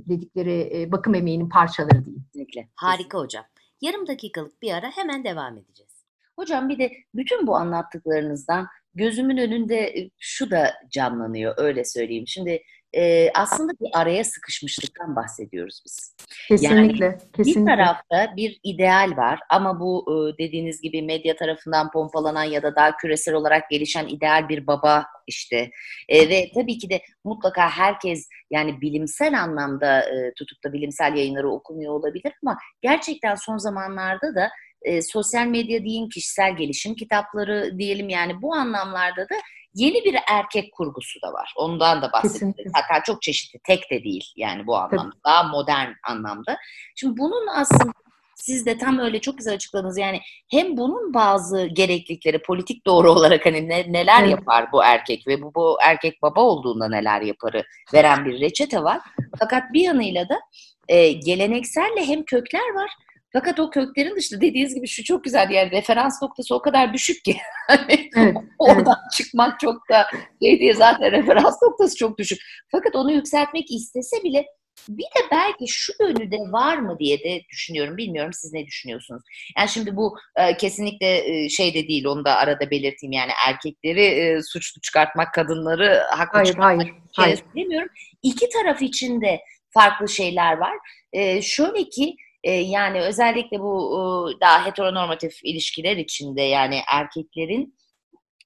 dedikleri 0.09 0.71
e, 0.75 0.93
bakım 0.93 1.15
emeğinin 1.15 1.49
parçaları 1.49 2.05
değil. 2.05 2.23
Kesinlikle. 2.25 2.69
Harika 2.75 3.19
hocam. 3.19 3.45
Yarım 3.81 4.07
dakikalık 4.07 4.63
bir 4.63 4.73
ara 4.73 4.91
hemen 4.91 5.25
devam 5.25 5.59
edeceğiz. 5.59 6.05
Hocam 6.37 6.69
bir 6.69 6.79
de 6.79 6.93
bütün 7.15 7.47
bu 7.47 7.57
anlattıklarınızdan 7.57 8.67
gözümün 8.95 9.37
önünde 9.37 10.11
şu 10.19 10.51
da 10.51 10.75
canlanıyor 10.91 11.55
öyle 11.57 11.85
söyleyeyim. 11.85 12.27
Şimdi 12.27 12.63
e, 12.97 13.31
aslında 13.35 13.73
bir 13.81 13.89
araya 13.95 14.25
sıkışmışlıktan 14.25 15.17
bahsediyoruz 15.17 15.83
biz. 15.85 16.17
Kesinlikle. 16.49 17.05
Yani 17.05 17.19
kesinlikle. 17.37 17.61
bir 17.61 17.67
tarafta 17.67 18.37
bir 18.37 18.61
ideal 18.63 19.17
var 19.17 19.41
ama 19.51 19.81
bu 19.81 20.07
e, 20.09 20.39
dediğiniz 20.39 20.81
gibi 20.81 21.03
medya 21.03 21.37
tarafından 21.37 21.91
pompalanan 21.91 22.45
ya 22.45 22.63
da 22.63 22.77
daha 22.77 22.97
küresel 22.97 23.35
olarak 23.35 23.71
gelişen 23.71 24.07
ideal 24.07 24.49
bir 24.49 24.67
baba 24.67 25.07
işte 25.27 25.71
e, 26.09 26.29
ve 26.29 26.51
tabii 26.55 26.79
ki 26.79 26.91
de 26.91 27.03
mutlaka 27.25 27.71
herkes 27.71 28.29
yani 28.51 28.81
bilimsel 28.81 29.41
anlamda 29.41 30.01
e, 30.01 30.33
tutup 30.39 30.65
da 30.65 30.73
bilimsel 30.73 31.15
yayınları 31.17 31.51
okumuyor 31.51 31.93
olabilir 31.93 32.33
ama 32.43 32.59
gerçekten 32.83 33.35
son 33.35 33.57
zamanlarda 33.57 34.35
da 34.35 34.51
e, 34.83 35.03
sosyal 35.03 35.47
medya 35.47 35.85
diyeyim, 35.85 36.09
kişisel 36.09 36.57
gelişim 36.57 36.95
kitapları 36.95 37.79
diyelim 37.79 38.09
yani 38.09 38.43
bu 38.43 38.55
anlamlarda 38.55 39.23
da 39.23 39.35
yeni 39.75 40.05
bir 40.05 40.17
erkek 40.31 40.73
kurgusu 40.73 41.23
da 41.23 41.33
var. 41.33 41.53
Ondan 41.57 42.03
da 42.03 42.13
bahsedelim. 42.13 42.73
Hatta 42.75 43.03
çok 43.05 43.23
çeşitli, 43.23 43.59
tek 43.67 43.91
de 43.91 44.05
değil 44.05 44.33
yani 44.37 44.67
bu 44.67 44.77
anlamda. 44.77 45.03
Tabii. 45.03 45.23
Daha 45.27 45.43
modern 45.43 45.93
anlamda. 46.09 46.57
Şimdi 46.97 47.19
bunun 47.19 47.47
aslında 47.47 47.93
siz 48.39 48.67
de 48.67 48.79
tam 48.79 48.99
öyle 48.99 49.21
çok 49.21 49.39
güzel 49.39 49.55
açıkladınız. 49.55 49.99
Yani 49.99 50.21
hem 50.51 50.77
bunun 50.77 51.15
bazı 51.15 51.67
gereklilikleri 51.67 52.43
politik 52.43 52.87
doğru 52.87 53.13
olarak 53.13 53.47
hani 53.47 53.69
ne, 53.69 53.93
neler 53.93 54.23
evet. 54.23 54.31
yapar 54.31 54.73
bu 54.73 54.85
erkek 54.85 55.27
ve 55.27 55.43
bu, 55.43 55.55
bu 55.55 55.79
erkek 55.83 56.23
baba 56.23 56.41
olduğunda 56.41 56.89
neler 56.89 57.21
yaparı 57.21 57.65
veren 57.95 58.25
bir 58.25 58.41
reçete 58.41 58.83
var. 58.83 59.01
Fakat 59.39 59.73
bir 59.73 59.81
yanıyla 59.81 60.29
da 60.29 60.41
e, 60.89 61.13
gelenekselle 61.13 62.07
hem 62.07 62.25
kökler 62.25 62.75
var 62.75 62.91
fakat 63.33 63.61
o 63.61 63.71
köklerin 63.71 64.17
dışında 64.17 64.41
dediğiniz 64.41 64.75
gibi 64.75 64.89
şu 64.89 65.05
çok 65.05 65.25
güzel 65.25 65.51
yani 65.51 65.71
referans 65.71 66.23
noktası 66.23 66.55
o 66.55 66.63
kadar 66.63 66.93
düşük 66.93 67.25
ki. 67.25 67.37
Hani 67.69 68.11
evet, 68.17 68.37
oradan 68.59 68.97
evet. 69.03 69.13
çıkmak 69.13 69.61
çok 69.61 69.89
da 69.91 70.07
şey 70.43 70.61
diye 70.61 70.75
zaten 70.75 71.13
referans 71.13 71.63
noktası 71.63 71.97
çok 71.97 72.19
düşük. 72.19 72.39
Fakat 72.71 72.97
onu 72.97 73.13
yükseltmek 73.13 73.71
istese 73.71 74.17
bile 74.25 74.47
bir 74.89 75.05
de 75.05 75.31
belki 75.31 75.65
şu 75.69 75.93
yönü 76.01 76.31
de 76.31 76.37
var 76.53 76.77
mı 76.77 76.97
diye 76.99 77.19
de 77.19 77.43
düşünüyorum. 77.51 77.97
Bilmiyorum 77.97 78.33
siz 78.33 78.53
ne 78.53 78.67
düşünüyorsunuz? 78.67 79.23
Yani 79.59 79.69
şimdi 79.69 79.97
bu 79.97 80.17
e, 80.37 80.57
kesinlikle 80.57 81.45
e, 81.45 81.49
şey 81.49 81.75
de 81.75 81.89
değil 81.89 82.05
onu 82.05 82.25
da 82.25 82.37
arada 82.37 82.71
belirteyim. 82.71 83.13
Yani 83.13 83.31
erkekleri 83.49 84.05
e, 84.05 84.43
suçlu 84.43 84.81
çıkartmak, 84.81 85.35
kadınları 85.35 86.03
haklı 86.11 86.39
hayır, 86.39 86.47
çıkartmak 86.47 86.87
hayır, 86.87 86.95
hayır. 87.13 87.41
demiyorum. 87.57 87.89
İki 88.23 88.49
taraf 88.49 88.83
için 88.83 89.21
de 89.21 89.41
farklı 89.71 90.09
şeyler 90.09 90.57
var. 90.57 90.77
E, 91.13 91.43
şöyle 91.43 91.89
ki 91.89 92.17
e, 92.45 92.53
yani 92.53 93.01
özellikle 93.01 93.61
bu 93.61 93.93
e, 93.93 94.41
daha 94.41 94.67
heteronormatif 94.67 95.45
ilişkiler 95.45 95.97
içinde 95.97 96.43
yani 96.43 96.81
erkeklerin 96.93 97.79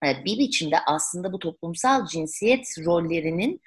e, 0.04 0.24
bir 0.24 0.38
biçimde 0.38 0.76
aslında 0.86 1.32
bu 1.32 1.38
toplumsal 1.38 2.06
cinsiyet 2.06 2.66
rollerinin 2.86 3.60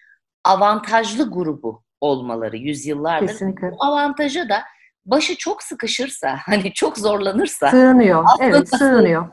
avantajlı 0.44 1.32
grubu 1.32 1.84
olmaları 2.02 2.58
yüzyıllardır. 2.58 3.28
Kesinlikle. 3.28 3.72
Bu 3.72 3.86
avantaja 3.86 4.50
da 4.50 4.64
başı 5.06 5.38
çok 5.38 5.64
sıkışırsa, 5.64 6.38
hani 6.46 6.74
çok 6.74 6.98
zorlanırsa 6.98 7.72
sığınıyor. 7.72 8.26
Evet, 8.42 8.70
sığınıyor. 8.70 9.28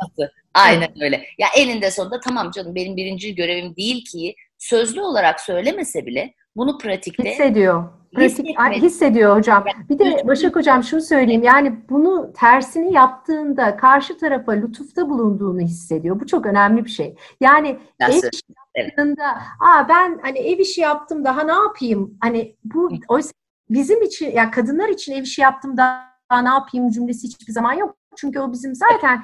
Aynen 0.55 0.89
evet. 0.89 1.03
öyle. 1.03 1.25
Ya 1.39 1.49
elinde 1.57 1.91
sonunda 1.91 2.21
tamam 2.21 2.51
canım 2.51 2.75
benim 2.75 2.97
birinci 2.97 3.35
görevim 3.35 3.77
değil 3.77 4.05
ki 4.05 4.35
sözlü 4.59 5.01
olarak 5.01 5.41
söylemese 5.41 6.07
bile 6.07 6.35
bunu 6.57 6.79
pratikte 6.79 7.31
hissediyor. 7.31 7.85
Pratik, 8.15 8.59
hissediyor 8.83 9.37
hocam. 9.37 9.65
Bir 9.89 9.99
de 9.99 10.23
Başak 10.27 10.57
hocam 10.57 10.83
şunu 10.83 11.01
söyleyeyim. 11.01 11.43
Yani 11.43 11.77
bunu 11.91 12.33
tersini 12.33 12.93
yaptığında 12.93 13.77
karşı 13.77 14.19
tarafa 14.19 14.53
lütufta 14.53 15.09
bulunduğunu 15.09 15.61
hissediyor. 15.61 16.21
Bu 16.21 16.27
çok 16.27 16.47
önemli 16.47 16.85
bir 16.85 16.91
şey. 16.91 17.17
Yani 17.41 17.79
Nasıl? 18.01 18.19
ev 18.19 18.31
işi 18.33 18.43
yaptığında, 18.77 19.25
aa 19.61 19.89
ben 19.89 20.19
hani 20.23 20.39
ev 20.39 20.59
işi 20.59 20.81
yaptım 20.81 21.25
daha 21.25 21.43
ne 21.43 21.53
yapayım? 21.53 22.19
Hani 22.21 22.57
bu 22.65 22.91
oysa 23.09 23.33
bizim 23.71 24.03
için 24.03 24.27
ya 24.27 24.33
yani 24.33 24.51
kadınlar 24.51 24.89
için 24.89 25.13
ev 25.13 25.23
işi 25.23 25.41
yaptım 25.41 25.77
daha 25.77 26.43
ne 26.43 26.49
yapayım 26.49 26.91
cümlesi 26.91 27.29
hiçbir 27.29 27.53
zaman 27.53 27.73
yok. 27.73 27.97
Çünkü 28.17 28.41
o 28.41 28.53
bizim 28.53 28.75
zaten 28.75 29.23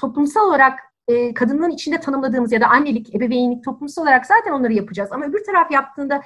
toplumsal 0.00 0.48
olarak 0.48 0.78
e, 1.08 1.34
kadınların 1.34 1.70
içinde 1.70 2.00
tanımladığımız 2.00 2.52
ya 2.52 2.60
da 2.60 2.66
annelik, 2.66 3.14
ebeveynlik 3.14 3.64
toplumsal 3.64 4.02
olarak 4.02 4.26
zaten 4.26 4.52
onları 4.52 4.72
yapacağız. 4.72 5.12
Ama 5.12 5.24
öbür 5.24 5.44
taraf 5.44 5.70
yaptığında 5.70 6.22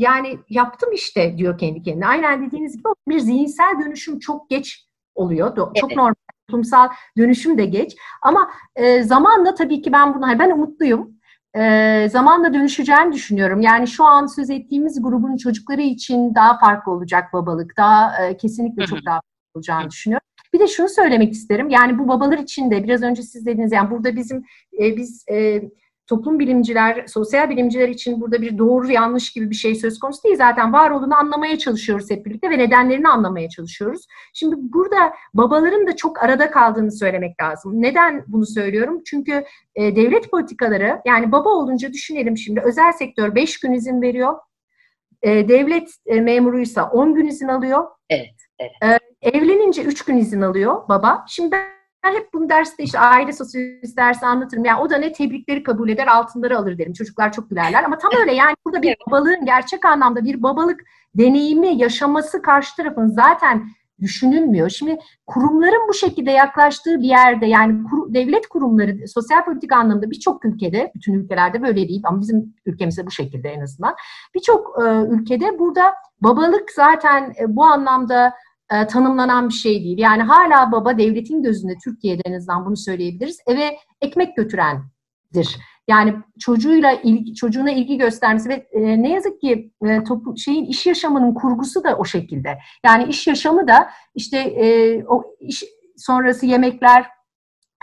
yani 0.00 0.38
yaptım 0.48 0.92
işte 0.92 1.38
diyor 1.38 1.58
kendi 1.58 1.82
kendine. 1.82 2.06
Aynen 2.06 2.46
dediğiniz 2.46 2.76
gibi 2.76 2.88
bir 3.08 3.18
zihinsel 3.18 3.80
dönüşüm 3.84 4.18
çok 4.18 4.50
geç 4.50 4.86
oluyor. 5.14 5.56
Çok 5.56 5.76
evet. 5.76 5.96
normal. 5.96 6.14
Toplumsal 6.48 6.88
dönüşüm 7.18 7.58
de 7.58 7.64
geç. 7.64 7.96
Ama 8.22 8.50
e, 8.76 9.02
zamanla 9.02 9.54
tabii 9.54 9.82
ki 9.82 9.92
ben 9.92 10.14
bunu, 10.14 10.38
ben 10.38 10.50
umutluyum. 10.50 11.20
E, 11.54 12.08
zamanla 12.10 12.54
dönüşeceğini 12.54 13.12
düşünüyorum. 13.12 13.60
Yani 13.60 13.88
şu 13.88 14.04
an 14.04 14.26
söz 14.26 14.50
ettiğimiz 14.50 15.02
grubun 15.02 15.36
çocukları 15.36 15.82
için 15.82 16.34
daha 16.34 16.58
farklı 16.58 16.92
olacak 16.92 17.32
babalık. 17.32 17.76
Daha 17.76 18.24
e, 18.24 18.36
kesinlikle 18.36 18.86
çok 18.86 19.06
daha 19.06 19.14
farklı 19.14 19.58
olacağını 19.58 19.90
düşünüyorum. 19.90 20.26
Bir 20.52 20.58
de 20.58 20.66
şunu 20.66 20.88
söylemek 20.88 21.32
isterim. 21.32 21.70
Yani 21.70 21.98
bu 21.98 22.08
babalar 22.08 22.38
için 22.38 22.70
de 22.70 22.84
biraz 22.84 23.02
önce 23.02 23.22
siz 23.22 23.46
dediniz 23.46 23.72
yani 23.72 23.90
burada 23.90 24.16
bizim 24.16 24.44
e, 24.80 24.96
biz 24.96 25.24
e, 25.30 25.62
toplum 26.10 26.38
bilimciler, 26.38 27.06
sosyal 27.06 27.50
bilimciler 27.50 27.88
için 27.88 28.20
burada 28.20 28.42
bir 28.42 28.58
doğru 28.58 28.92
yanlış 28.92 29.32
gibi 29.32 29.50
bir 29.50 29.54
şey 29.54 29.74
söz 29.74 29.98
konusu 29.98 30.22
değil. 30.24 30.36
Zaten 30.36 30.72
var 30.72 30.90
olduğunu 30.90 31.16
anlamaya 31.16 31.58
çalışıyoruz 31.58 32.10
hep 32.10 32.26
birlikte 32.26 32.50
ve 32.50 32.58
nedenlerini 32.58 33.08
anlamaya 33.08 33.48
çalışıyoruz. 33.48 34.06
Şimdi 34.34 34.56
burada 34.58 35.12
babaların 35.34 35.86
da 35.86 35.96
çok 35.96 36.22
arada 36.24 36.50
kaldığını 36.50 36.92
söylemek 36.92 37.42
lazım. 37.42 37.82
Neden 37.82 38.24
bunu 38.26 38.46
söylüyorum? 38.46 39.02
Çünkü 39.06 39.44
e, 39.74 39.96
devlet 39.96 40.30
politikaları 40.30 41.00
yani 41.06 41.32
baba 41.32 41.48
olunca 41.48 41.92
düşünelim 41.92 42.36
şimdi 42.36 42.60
özel 42.60 42.92
sektör 42.92 43.34
5 43.34 43.60
gün 43.60 43.72
izin 43.72 44.02
veriyor. 44.02 44.34
E, 45.22 45.48
devlet 45.48 45.90
e, 46.06 46.20
memuruysa 46.20 46.90
10 46.90 47.14
gün 47.14 47.26
izin 47.26 47.48
alıyor. 47.48 47.84
Evet. 48.10 48.34
evet. 48.82 49.00
E, 49.22 49.28
evlenince 49.28 49.82
3 49.82 50.04
gün 50.04 50.16
izin 50.16 50.40
alıyor 50.40 50.88
baba. 50.88 51.24
Şimdi 51.28 51.52
ben 51.52 51.79
ben 52.04 52.14
hep 52.14 52.32
bunu 52.32 52.48
derste 52.48 52.82
işte 52.82 52.98
aile 52.98 53.32
sosyolojisi 53.32 53.96
dersi 53.96 54.26
anlatırım. 54.26 54.64
Yani 54.64 54.80
o 54.80 54.90
da 54.90 54.96
ne 54.96 55.12
tebrikleri 55.12 55.62
kabul 55.62 55.88
eder, 55.88 56.06
altınları 56.06 56.58
alır 56.58 56.78
derim. 56.78 56.92
Çocuklar 56.92 57.32
çok 57.32 57.50
gülerler 57.50 57.84
ama 57.84 57.98
tam 57.98 58.10
öyle 58.20 58.34
yani 58.34 58.54
burada 58.66 58.82
bir 58.82 58.96
babalığın 59.06 59.44
gerçek 59.44 59.84
anlamda 59.84 60.24
bir 60.24 60.42
babalık 60.42 60.80
deneyimi 61.14 61.76
yaşaması 61.76 62.42
karşı 62.42 62.76
tarafın 62.76 63.06
zaten 63.06 63.66
düşünülmüyor. 64.00 64.68
Şimdi 64.68 64.98
kurumların 65.26 65.88
bu 65.88 65.94
şekilde 65.94 66.30
yaklaştığı 66.30 67.00
bir 67.00 67.08
yerde 67.08 67.46
yani 67.46 67.84
kur, 67.84 68.14
devlet 68.14 68.46
kurumları 68.46 69.08
sosyal 69.08 69.44
politik 69.44 69.72
anlamda 69.72 70.10
birçok 70.10 70.44
ülkede, 70.44 70.92
bütün 70.94 71.14
ülkelerde 71.14 71.62
böyle 71.62 71.88
değil 71.88 72.02
ama 72.04 72.20
bizim 72.20 72.54
ülkemizde 72.66 73.06
bu 73.06 73.10
şekilde 73.10 73.48
en 73.48 73.60
azından. 73.60 73.94
Birçok 74.34 74.82
e, 74.82 74.84
ülkede 75.10 75.58
burada 75.58 75.94
babalık 76.20 76.70
zaten 76.70 77.34
e, 77.40 77.56
bu 77.56 77.64
anlamda 77.64 78.34
e, 78.70 78.86
tanımlanan 78.86 79.48
bir 79.48 79.54
şey 79.54 79.84
değil. 79.84 79.98
Yani 79.98 80.22
hala 80.22 80.72
baba 80.72 80.98
devletin 80.98 81.42
gözünde 81.42 81.78
Türkiye'de 81.84 82.22
en 82.24 82.32
azından 82.32 82.66
bunu 82.66 82.76
söyleyebiliriz. 82.76 83.38
Eve 83.46 83.76
ekmek 84.00 84.36
götürendir. 84.36 85.58
Yani 85.88 86.14
çocuğuyla 86.38 86.92
ilgi, 86.92 87.34
çocuğuna 87.34 87.70
ilgi 87.70 87.98
göstermesi 87.98 88.48
ve 88.48 88.66
e, 88.72 89.02
ne 89.02 89.12
yazık 89.12 89.40
ki 89.40 89.72
e, 89.84 90.04
toplum 90.04 90.38
şeyin 90.38 90.64
iş 90.64 90.86
yaşamının 90.86 91.34
kurgusu 91.34 91.84
da 91.84 91.96
o 91.96 92.04
şekilde. 92.04 92.58
Yani 92.84 93.04
iş 93.04 93.26
yaşamı 93.26 93.68
da 93.68 93.90
işte 94.14 94.38
e, 94.38 95.04
o 95.04 95.24
iş 95.40 95.64
sonrası 95.96 96.46
yemekler, 96.46 97.06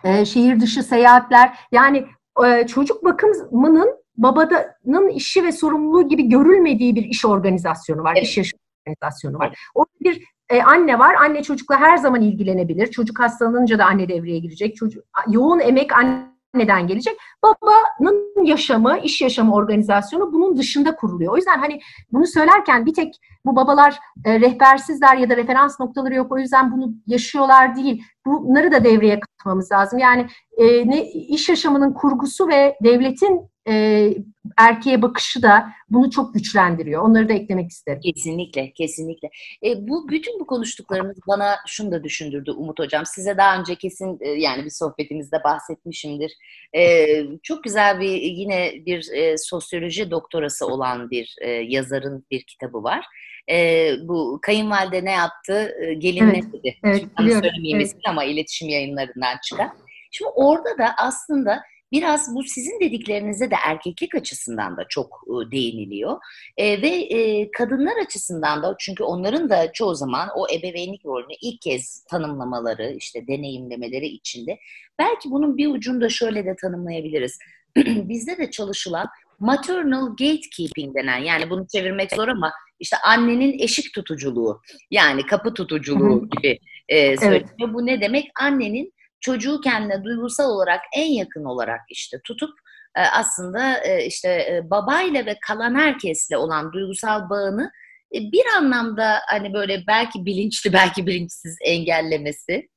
e, 0.03 0.25
şehir 0.25 0.59
dışı 0.59 0.83
seyahatler 0.83 1.59
yani 1.71 2.05
e, 2.45 2.67
çocuk 2.67 3.05
bakımının 3.05 3.89
babanın 4.17 5.09
işi 5.09 5.43
ve 5.43 5.51
sorumluluğu 5.51 6.09
gibi 6.09 6.29
görülmediği 6.29 6.95
bir 6.95 7.05
iş 7.05 7.25
organizasyonu 7.25 8.03
var, 8.03 8.13
evet. 8.17 8.27
iş 8.27 8.37
yaşamı 8.37 8.61
organizasyonu 8.87 9.39
var. 9.39 9.57
Orada 9.75 9.91
bir 10.01 10.23
e, 10.49 10.61
anne 10.61 10.99
var. 10.99 11.15
Anne 11.15 11.43
çocukla 11.43 11.79
her 11.79 11.97
zaman 11.97 12.21
ilgilenebilir. 12.21 12.87
Çocuk 12.91 13.19
hastalanınca 13.19 13.79
da 13.79 13.85
anne 13.85 14.09
devreye 14.09 14.39
girecek. 14.39 14.75
Çocuk 14.75 15.03
yoğun 15.27 15.59
emek 15.59 15.91
anneden 15.93 16.87
gelecek. 16.87 17.17
Babanın 17.43 18.45
yaşamı, 18.45 18.97
iş 18.99 19.21
yaşamı 19.21 19.53
organizasyonu 19.53 20.33
bunun 20.33 20.57
dışında 20.57 20.95
kuruluyor. 20.95 21.33
O 21.33 21.37
yüzden 21.37 21.59
hani 21.59 21.79
bunu 22.11 22.27
söylerken 22.27 22.85
bir 22.85 22.93
tek 22.93 23.15
bu 23.45 23.55
babalar 23.55 23.99
e, 24.25 24.39
rehbersizler 24.39 25.17
ya 25.17 25.29
da 25.29 25.37
referans 25.37 25.79
noktaları 25.79 26.15
yok. 26.15 26.31
O 26.31 26.37
yüzden 26.37 26.71
bunu 26.71 26.93
yaşıyorlar 27.07 27.75
değil. 27.75 28.03
Bunları 28.25 28.71
da 28.71 28.83
devreye 28.83 29.19
katmamız 29.19 29.71
lazım. 29.71 29.99
Yani 29.99 30.27
e, 30.57 30.89
ne 30.89 31.11
iş 31.11 31.49
yaşamının 31.49 31.93
kurgusu 31.93 32.47
ve 32.47 32.77
devletin 32.83 33.49
e, 33.67 34.13
erkeğe 34.57 35.01
bakışı 35.01 35.41
da 35.41 35.69
bunu 35.89 36.11
çok 36.11 36.33
güçlendiriyor. 36.33 37.01
Onları 37.01 37.29
da 37.29 37.33
eklemek 37.33 37.71
isterim. 37.71 38.01
Kesinlikle, 38.01 38.71
kesinlikle. 38.73 39.29
E, 39.65 39.87
bu 39.87 40.09
bütün 40.09 40.39
bu 40.39 40.47
konuştuklarımız 40.47 41.17
bana 41.27 41.55
şunu 41.67 41.91
da 41.91 42.03
düşündürdü 42.03 42.51
Umut 42.51 42.79
Hocam. 42.79 43.05
Size 43.05 43.37
daha 43.37 43.59
önce 43.59 43.75
kesin 43.75 44.17
e, 44.21 44.29
yani 44.29 44.65
bir 44.65 44.69
sohbetimizde 44.69 45.43
bahsetmişimdir. 45.43 46.31
E, 46.75 47.07
çok 47.43 47.63
güzel 47.63 47.99
bir 47.99 48.21
yine 48.21 48.73
bir 48.85 49.11
e, 49.13 49.37
sosyoloji 49.37 50.11
doktorası 50.11 50.67
olan 50.67 51.09
bir 51.09 51.35
e, 51.41 51.49
yazarın 51.49 52.25
bir 52.31 52.43
kitabı 52.43 52.83
var. 52.83 53.05
E, 53.51 53.89
bu 54.01 54.39
kayınvalide 54.41 55.05
ne 55.05 55.11
yaptı, 55.11 55.75
e, 55.81 55.93
gelin 55.93 56.23
evet, 56.23 56.43
ne 56.43 56.53
dedi. 56.53 56.75
Evet, 56.83 57.05
Şimdi 57.17 57.31
söylemeyeyim 57.31 57.79
evet. 57.79 57.95
ama 58.07 58.23
iletişim 58.23 58.69
yayınlarından 58.69 59.37
çıkan. 59.43 59.73
Şimdi 60.11 60.31
orada 60.35 60.77
da 60.77 60.95
aslında 60.97 61.63
biraz 61.91 62.35
bu 62.35 62.43
sizin 62.43 62.79
dediklerinize 62.79 63.51
de 63.51 63.55
erkeklik 63.65 64.15
açısından 64.15 64.77
da 64.77 64.85
çok 64.89 65.23
e, 65.27 65.51
değiniliyor. 65.51 66.17
E, 66.57 66.81
ve 66.81 66.87
e, 66.87 67.51
kadınlar 67.51 67.93
açısından 68.05 68.63
da 68.63 68.75
çünkü 68.79 69.03
onların 69.03 69.49
da 69.49 69.71
çoğu 69.73 69.95
zaman 69.95 70.29
o 70.35 70.47
ebeveynlik 70.53 71.05
rolünü 71.05 71.33
ilk 71.41 71.61
kez 71.61 72.03
tanımlamaları, 72.03 72.93
işte 72.97 73.27
deneyimlemeleri 73.27 74.07
içinde. 74.07 74.59
Belki 74.99 75.31
bunun 75.31 75.57
bir 75.57 75.67
ucunu 75.67 76.01
da 76.01 76.09
şöyle 76.09 76.45
de 76.45 76.55
tanımlayabiliriz. 76.61 77.37
Bizde 77.77 78.37
de 78.37 78.51
çalışılan 78.51 79.07
maternal 79.39 80.09
gatekeeping 80.09 80.95
denen 80.95 81.17
yani 81.17 81.49
bunu 81.49 81.67
çevirmek 81.67 82.15
zor 82.15 82.27
ama 82.27 82.51
işte 82.79 82.97
annenin 83.05 83.59
eşik 83.59 83.93
tutuculuğu 83.93 84.61
yani 84.91 85.25
kapı 85.25 85.53
tutuculuğu 85.53 86.29
gibi 86.29 86.59
e, 86.89 87.17
söyleniyor. 87.17 87.49
Evet. 87.59 87.73
Bu 87.73 87.85
ne 87.85 88.01
demek? 88.01 88.31
Annenin 88.41 88.93
çocuğu 89.19 89.61
kendine 89.61 90.03
duygusal 90.03 90.49
olarak 90.49 90.81
en 90.95 91.11
yakın 91.11 91.43
olarak 91.45 91.81
işte 91.89 92.17
tutup 92.23 92.51
e, 92.97 93.01
aslında 93.01 93.77
e, 93.83 94.05
işte 94.05 94.29
e, 94.29 94.69
babayla 94.69 95.25
ve 95.25 95.37
kalan 95.47 95.75
herkesle 95.75 96.37
olan 96.37 96.73
duygusal 96.73 97.29
bağını 97.29 97.71
bir 98.13 98.45
anlamda 98.57 99.19
hani 99.27 99.53
böyle 99.53 99.83
belki 99.87 100.25
bilinçli 100.25 100.73
belki 100.73 101.07
bilinçsiz 101.07 101.57
engellemesi 101.65 102.69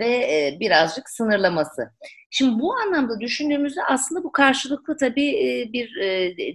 ve 0.00 0.56
birazcık 0.60 1.10
sınırlaması. 1.10 1.90
Şimdi 2.30 2.60
bu 2.60 2.74
anlamda 2.74 3.20
düşündüğümüzde 3.20 3.80
aslında 3.88 4.24
bu 4.24 4.32
karşılıklı 4.32 4.96
tabii 4.96 5.32
bir 5.72 5.96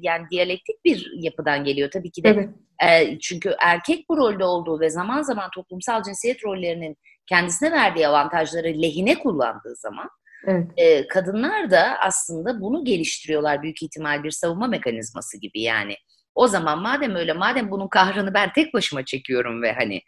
yani 0.01 0.25
diyalektik 0.31 0.85
bir 0.85 1.11
yapıdan 1.15 1.63
geliyor 1.63 1.91
tabii 1.91 2.11
ki 2.11 2.23
de. 2.23 2.49
Evet. 2.81 3.21
Çünkü 3.21 3.55
erkek 3.61 4.09
bu 4.09 4.17
rolde 4.17 4.43
olduğu 4.43 4.79
ve 4.79 4.89
zaman 4.89 5.21
zaman 5.21 5.49
toplumsal 5.55 6.03
cinsiyet 6.03 6.45
rollerinin 6.45 6.97
kendisine 7.27 7.71
verdiği 7.71 8.07
avantajları 8.07 8.67
lehine 8.67 9.19
kullandığı 9.19 9.75
zaman 9.75 10.09
evet. 10.47 10.67
e, 10.77 11.07
kadınlar 11.07 11.71
da 11.71 11.97
aslında 11.99 12.61
bunu 12.61 12.85
geliştiriyorlar 12.85 13.61
büyük 13.61 13.83
ihtimal 13.83 14.23
bir 14.23 14.31
savunma 14.31 14.67
mekanizması 14.67 15.39
gibi 15.39 15.61
yani. 15.61 15.95
O 16.35 16.47
zaman 16.47 16.79
madem 16.79 17.15
öyle 17.15 17.33
madem 17.33 17.71
bunun 17.71 17.87
kahrını 17.87 18.33
ben 18.33 18.53
tek 18.53 18.73
başıma 18.73 19.05
çekiyorum 19.05 19.61
ve 19.61 19.73
hani 19.73 20.01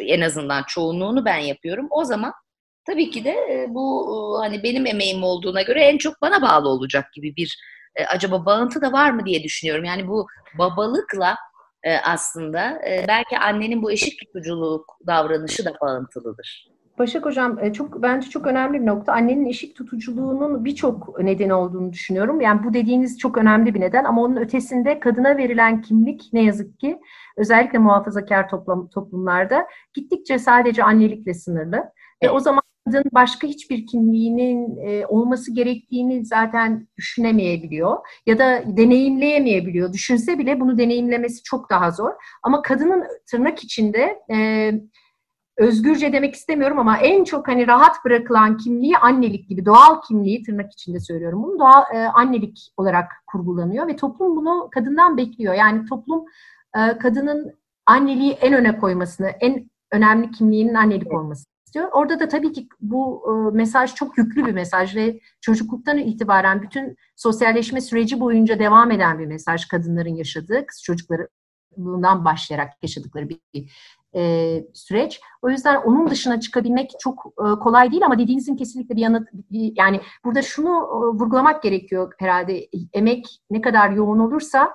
en 0.00 0.20
azından 0.20 0.64
çoğunluğunu 0.68 1.24
ben 1.24 1.38
yapıyorum 1.38 1.86
o 1.90 2.04
zaman 2.04 2.32
tabii 2.86 3.10
ki 3.10 3.24
de 3.24 3.30
e, 3.30 3.66
bu 3.68 4.06
e, 4.06 4.46
hani 4.46 4.62
benim 4.62 4.86
emeğim 4.86 5.22
olduğuna 5.22 5.62
göre 5.62 5.80
en 5.84 5.98
çok 5.98 6.22
bana 6.22 6.42
bağlı 6.42 6.68
olacak 6.68 7.12
gibi 7.12 7.36
bir 7.36 7.58
e, 7.96 8.04
acaba 8.04 8.46
bağıntı 8.46 8.82
da 8.82 8.92
var 8.92 9.10
mı 9.10 9.26
diye 9.26 9.42
düşünüyorum. 9.42 9.84
Yani 9.84 10.08
bu 10.08 10.26
babalıkla 10.58 11.36
e, 11.84 11.96
aslında. 11.96 12.70
E, 12.88 13.04
belki 13.08 13.38
annenin 13.38 13.82
bu 13.82 13.92
eşit 13.92 14.18
tutuculuk 14.18 14.98
davranışı 15.06 15.64
da 15.64 15.72
bağıntılıdır. 15.80 16.72
Başak 16.98 17.24
Hocam 17.24 17.58
e, 17.58 17.72
çok 17.72 18.02
bence 18.02 18.30
çok 18.30 18.46
önemli 18.46 18.80
bir 18.80 18.86
nokta. 18.86 19.12
Annenin 19.12 19.46
eşit 19.46 19.76
tutuculuğunun 19.76 20.64
birçok 20.64 21.20
nedeni 21.20 21.54
olduğunu 21.54 21.92
düşünüyorum. 21.92 22.40
Yani 22.40 22.64
bu 22.64 22.74
dediğiniz 22.74 23.18
çok 23.18 23.38
önemli 23.38 23.74
bir 23.74 23.80
neden 23.80 24.04
ama 24.04 24.22
onun 24.22 24.36
ötesinde 24.36 25.00
kadına 25.00 25.36
verilen 25.36 25.82
kimlik 25.82 26.22
ne 26.32 26.44
yazık 26.44 26.78
ki 26.78 27.00
özellikle 27.36 27.78
muhafazakar 27.78 28.48
toplum, 28.48 28.88
toplumlarda 28.88 29.66
gittikçe 29.94 30.38
sadece 30.38 30.84
annelikle 30.84 31.34
sınırlı. 31.34 31.76
Evet. 31.76 31.92
Ve 32.22 32.30
o 32.30 32.40
zaman 32.40 32.62
kadın 32.86 33.04
başka 33.12 33.46
hiçbir 33.46 33.86
kimliğinin 33.86 34.76
e, 34.86 35.06
olması 35.06 35.54
gerektiğini 35.54 36.24
zaten 36.26 36.88
düşünemeyebiliyor 36.96 37.96
ya 38.26 38.38
da 38.38 38.62
deneyimleyemeyebiliyor. 38.66 39.92
Düşünse 39.92 40.38
bile 40.38 40.60
bunu 40.60 40.78
deneyimlemesi 40.78 41.42
çok 41.42 41.70
daha 41.70 41.90
zor. 41.90 42.10
Ama 42.42 42.62
kadının 42.62 43.04
tırnak 43.30 43.64
içinde 43.64 44.18
e, 44.30 44.72
özgürce 45.58 46.12
demek 46.12 46.34
istemiyorum 46.34 46.78
ama 46.78 46.98
en 46.98 47.24
çok 47.24 47.48
hani 47.48 47.66
rahat 47.66 48.04
bırakılan 48.04 48.56
kimliği 48.56 48.96
annelik 48.96 49.48
gibi 49.48 49.66
doğal 49.66 50.02
kimliği 50.08 50.42
tırnak 50.42 50.72
içinde 50.72 51.00
söylüyorum 51.00 51.42
bunu 51.42 51.58
doğal 51.58 51.82
e, 51.94 51.98
annelik 51.98 52.72
olarak 52.76 53.12
kurgulanıyor 53.26 53.86
ve 53.86 53.96
toplum 53.96 54.36
bunu 54.36 54.68
kadından 54.74 55.16
bekliyor. 55.16 55.54
Yani 55.54 55.86
toplum 55.86 56.24
e, 56.76 56.98
kadının 56.98 57.52
anneliği 57.86 58.32
en 58.32 58.52
öne 58.52 58.78
koymasını, 58.78 59.28
en 59.28 59.70
önemli 59.92 60.30
kimliğinin 60.30 60.74
annelik 60.74 61.12
olması 61.12 61.51
istiyor. 61.72 61.88
Orada 61.92 62.20
da 62.20 62.28
tabii 62.28 62.52
ki 62.52 62.68
bu 62.80 63.22
e, 63.28 63.56
mesaj 63.56 63.94
çok 63.94 64.18
yüklü 64.18 64.46
bir 64.46 64.52
mesaj 64.52 64.96
ve 64.96 65.20
çocukluktan 65.40 65.98
itibaren 65.98 66.62
bütün 66.62 66.96
sosyalleşme 67.16 67.80
süreci 67.80 68.20
boyunca 68.20 68.58
devam 68.58 68.90
eden 68.90 69.18
bir 69.18 69.26
mesaj 69.26 69.64
kadınların 69.64 70.14
yaşadığı, 70.14 70.66
kız 70.66 70.82
çocukları 70.82 71.28
bundan 71.76 72.24
başlayarak 72.24 72.72
yaşadıkları 72.82 73.28
bir 73.28 73.40
e, 74.14 74.64
süreç. 74.74 75.20
O 75.42 75.50
yüzden 75.50 75.82
onun 75.82 76.10
dışına 76.10 76.40
çıkabilmek 76.40 76.90
çok 76.98 77.26
e, 77.26 77.58
kolay 77.60 77.90
değil 77.90 78.04
ama 78.04 78.18
dediğinizin 78.18 78.56
kesinlikle 78.56 78.96
bir 78.96 79.00
yanıt 79.00 79.28
bir, 79.32 79.72
yani 79.76 80.00
burada 80.24 80.42
şunu 80.42 80.68
e, 80.68 81.18
vurgulamak 81.18 81.62
gerekiyor 81.62 82.12
herhalde 82.18 82.68
emek 82.92 83.26
ne 83.50 83.60
kadar 83.60 83.90
yoğun 83.90 84.18
olursa 84.18 84.72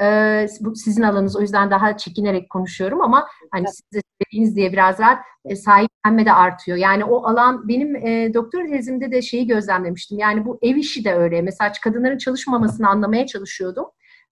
e, 0.00 0.46
bu 0.60 0.76
sizin 0.76 1.02
alanınız 1.02 1.36
o 1.36 1.40
yüzden 1.40 1.70
daha 1.70 1.96
çekinerek 1.96 2.50
konuşuyorum 2.50 3.00
ama 3.00 3.26
hani 3.50 3.64
evet. 3.64 3.74
size 3.74 4.02
söylediğiniz 4.20 4.56
diye 4.56 4.72
biraz 4.72 4.98
rahat 4.98 5.18
e, 5.44 5.56
sahiplenme 5.56 6.26
de 6.26 6.32
artıyor. 6.32 6.78
Yani 6.78 7.04
o 7.04 7.26
alan 7.26 7.68
benim 7.68 7.96
e, 7.96 8.34
doktor 8.34 8.68
tezimde 8.68 9.10
de 9.10 9.22
şeyi 9.22 9.46
gözlemlemiştim. 9.46 10.18
Yani 10.18 10.44
bu 10.44 10.58
ev 10.62 10.76
işi 10.76 11.04
de 11.04 11.14
öyle. 11.14 11.42
Mesela 11.42 11.72
kadınların 11.82 12.18
çalışmamasını 12.18 12.88
anlamaya 12.88 13.26
çalışıyordum. 13.26 13.86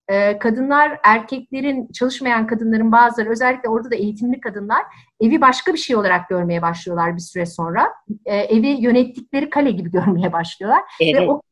E, 0.08 0.38
kadınlar, 0.38 1.00
erkeklerin, 1.04 1.88
çalışmayan 1.92 2.46
kadınların 2.46 2.92
bazıları 2.92 3.30
özellikle 3.30 3.68
orada 3.68 3.90
da 3.90 3.94
eğitimli 3.94 4.40
kadınlar 4.40 4.82
evi 5.20 5.40
başka 5.40 5.72
bir 5.72 5.78
şey 5.78 5.96
olarak 5.96 6.28
görmeye 6.28 6.62
başlıyorlar 6.62 7.16
bir 7.16 7.20
süre 7.20 7.46
sonra. 7.46 7.92
E, 8.24 8.36
evi 8.36 8.68
yönettikleri 8.68 9.50
kale 9.50 9.70
gibi 9.70 9.90
görmeye 9.92 10.32
başlıyorlar. 10.32 10.82
Evet, 11.00 11.20
Ve 11.20 11.30
o 11.30 11.42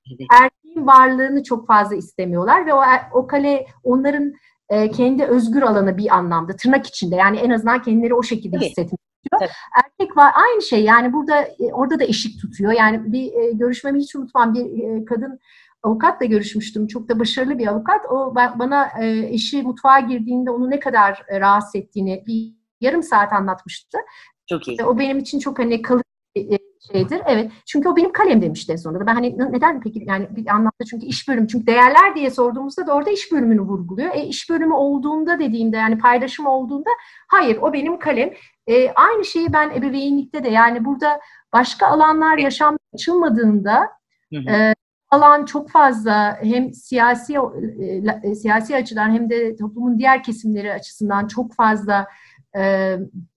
evet. 0.41 0.53
Varlığını 0.77 1.43
çok 1.43 1.67
fazla 1.67 1.97
istemiyorlar 1.97 2.67
ve 2.67 2.75
o, 2.75 2.83
o 3.13 3.27
kale 3.27 3.67
onların 3.85 4.33
e, 4.69 4.91
kendi 4.91 5.25
özgür 5.25 5.63
alanı 5.63 5.97
bir 5.97 6.15
anlamda 6.17 6.57
tırnak 6.57 6.87
içinde 6.87 7.17
yani 7.17 7.39
en 7.39 7.51
azından 7.51 7.83
kendileri 7.83 8.15
o 8.15 8.23
şekilde 8.23 8.57
evet. 8.57 8.67
hissetmek 8.67 9.01
istiyor. 9.25 9.51
Erkek 9.85 10.17
var 10.17 10.33
aynı 10.35 10.63
şey 10.63 10.85
yani 10.85 11.13
burada 11.13 11.41
e, 11.41 11.73
orada 11.73 12.01
da 12.01 12.05
eşik 12.05 12.41
tutuyor. 12.41 12.73
Yani 12.73 13.13
bir 13.13 13.33
e, 13.33 13.53
görüşmemi 13.53 13.99
hiç 13.99 14.17
unutmam 14.17 14.55
bir 14.55 14.65
e, 14.65 15.05
kadın 15.05 15.41
avukatla 15.83 16.27
görüşmüştüm. 16.27 16.87
Çok 16.87 17.09
da 17.09 17.19
başarılı 17.19 17.59
bir 17.59 17.67
avukat. 17.67 18.07
O 18.11 18.35
bana 18.35 18.89
e, 19.01 19.29
eşi 19.35 19.63
mutfağa 19.63 20.01
girdiğinde 20.01 20.51
onu 20.51 20.71
ne 20.71 20.81
kadar 20.81 21.23
e, 21.29 21.41
rahatsız 21.41 21.75
ettiğini 21.75 22.25
bir 22.27 22.55
yarım 22.81 23.03
saat 23.03 23.33
anlatmıştı. 23.33 23.99
Çok 24.47 24.69
iyi. 24.69 24.85
O 24.85 24.99
benim 24.99 25.19
için 25.19 25.39
çok 25.39 25.59
hani 25.59 25.83
kalıcı 25.83 26.05
e, 26.37 26.59
şeydir. 26.93 27.23
Evet. 27.27 27.51
Çünkü 27.67 27.89
o 27.89 27.97
benim 27.97 28.13
kalem 28.13 28.43
demişti 28.43 28.73
en 28.73 28.77
sonunda. 28.77 29.07
Ben 29.07 29.15
hani 29.15 29.39
neden 29.39 29.81
peki 29.81 30.05
yani 30.07 30.29
bir 30.31 30.47
anlamda 30.47 30.85
çünkü 30.91 31.07
iş 31.07 31.29
bölümü 31.29 31.49
çünkü 31.49 31.67
değerler 31.67 32.15
diye 32.15 32.31
sorduğumuzda 32.31 32.87
da 32.87 32.95
orada 32.95 33.11
iş 33.11 33.33
bölümünü 33.33 33.61
vurguluyor. 33.61 34.15
E 34.15 34.25
iş 34.25 34.51
bölümü 34.51 34.75
olduğunda 34.75 35.39
dediğimde 35.39 35.77
yani 35.77 35.99
paylaşım 35.99 36.47
olduğunda 36.47 36.91
hayır 37.29 37.59
o 37.63 37.73
benim 37.73 37.99
kalem. 37.99 38.31
E, 38.67 38.91
aynı 38.91 39.25
şeyi 39.25 39.53
ben 39.53 39.71
ebeveynlikte 39.71 40.45
de 40.45 40.49
yani 40.49 40.85
burada 40.85 41.21
başka 41.53 41.87
alanlar 41.87 42.39
yaşam 42.39 42.77
açılmadığında 42.95 43.89
hı 44.33 44.39
hı. 44.39 44.51
E, 44.51 44.75
alan 45.11 45.45
çok 45.45 45.71
fazla 45.71 46.39
hem 46.43 46.75
siyasi 46.75 47.35
e, 48.23 48.35
siyasi 48.35 48.77
açıdan 48.77 49.11
hem 49.11 49.31
de 49.31 49.57
toplumun 49.57 49.99
diğer 49.99 50.23
kesimleri 50.23 50.73
açısından 50.73 51.27
çok 51.27 51.55
fazla 51.55 52.07
e, 52.59 52.97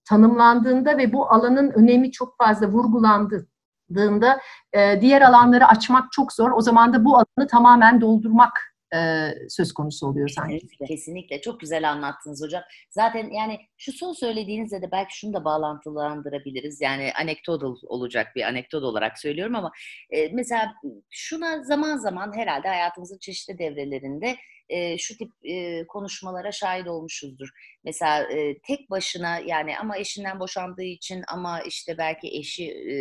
tanımlandığında 0.10 0.98
ve 0.98 1.14
bu 1.14 1.32
alanın 1.32 1.72
önemi 1.72 2.12
çok 2.12 2.38
fazla 2.38 2.68
vurgulandığında 2.68 4.40
e, 4.74 5.02
diğer 5.02 5.22
alanları 5.22 5.68
açmak 5.68 6.12
çok 6.12 6.34
zor. 6.34 6.52
O 6.52 6.62
zaman 6.62 6.94
da 6.94 7.06
bu 7.06 7.16
alanı 7.16 7.48
tamamen 7.48 8.02
doldurmak 8.02 8.70
e, 8.96 9.30
söz 9.50 9.74
konusu 9.74 10.08
oluyor 10.08 10.30
sanki. 10.30 10.54
Kesinlikle, 10.54 10.86
kesinlikle. 10.86 11.42
Çok 11.42 11.60
güzel 11.60 11.90
anlattınız 11.90 12.44
hocam. 12.44 12.64
Zaten 12.90 13.30
yani 13.30 13.60
şu 13.78 13.92
son 13.92 14.14
söylediğinizle 14.14 14.82
de 14.82 14.92
belki 14.92 15.18
şunu 15.18 15.34
da 15.34 15.46
bağlantılandırabiliriz. 15.46 16.82
Yani 16.82 17.12
anekdotal 17.22 17.76
olacak 17.88 18.28
bir 18.36 18.44
anekdot 18.44 18.84
olarak 18.84 19.20
söylüyorum 19.20 19.56
ama 19.56 19.72
e, 20.10 20.28
mesela 20.34 20.74
şuna 21.10 21.64
zaman 21.64 21.98
zaman 21.98 22.36
herhalde 22.36 22.68
hayatımızın 22.68 23.18
çeşitli 23.18 23.60
devrelerinde 23.60 24.36
e, 24.70 24.98
şu 24.98 25.18
tip 25.18 25.32
e, 25.44 25.88
konuşmalara 25.88 26.52
şahit 26.52 26.88
olmuşuzdur. 26.88 27.50
Mesela 27.84 28.24
e, 28.24 28.60
tek 28.60 28.90
başına 28.90 29.40
yani 29.40 29.78
ama 29.78 29.98
eşinden 29.98 30.40
boşandığı 30.40 30.84
için 30.84 31.24
ama 31.28 31.62
işte 31.62 31.98
belki 31.98 32.28
eşi 32.38 32.72
e, 32.72 32.96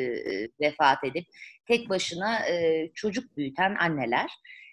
vefat 0.60 1.04
edip 1.04 1.26
tek 1.66 1.88
başına 1.88 2.48
e, 2.48 2.88
çocuk 2.94 3.36
büyüten 3.36 3.74
anneler 3.74 4.30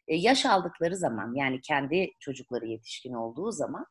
e, 0.08 0.16
yaş 0.16 0.46
aldıkları 0.46 0.96
zaman 0.98 1.36
yani 1.36 1.62
kendi 1.62 2.12
çocukları 2.20 2.66
yetişkin 2.66 3.14
olduğu 3.14 3.52
zaman 3.52 3.86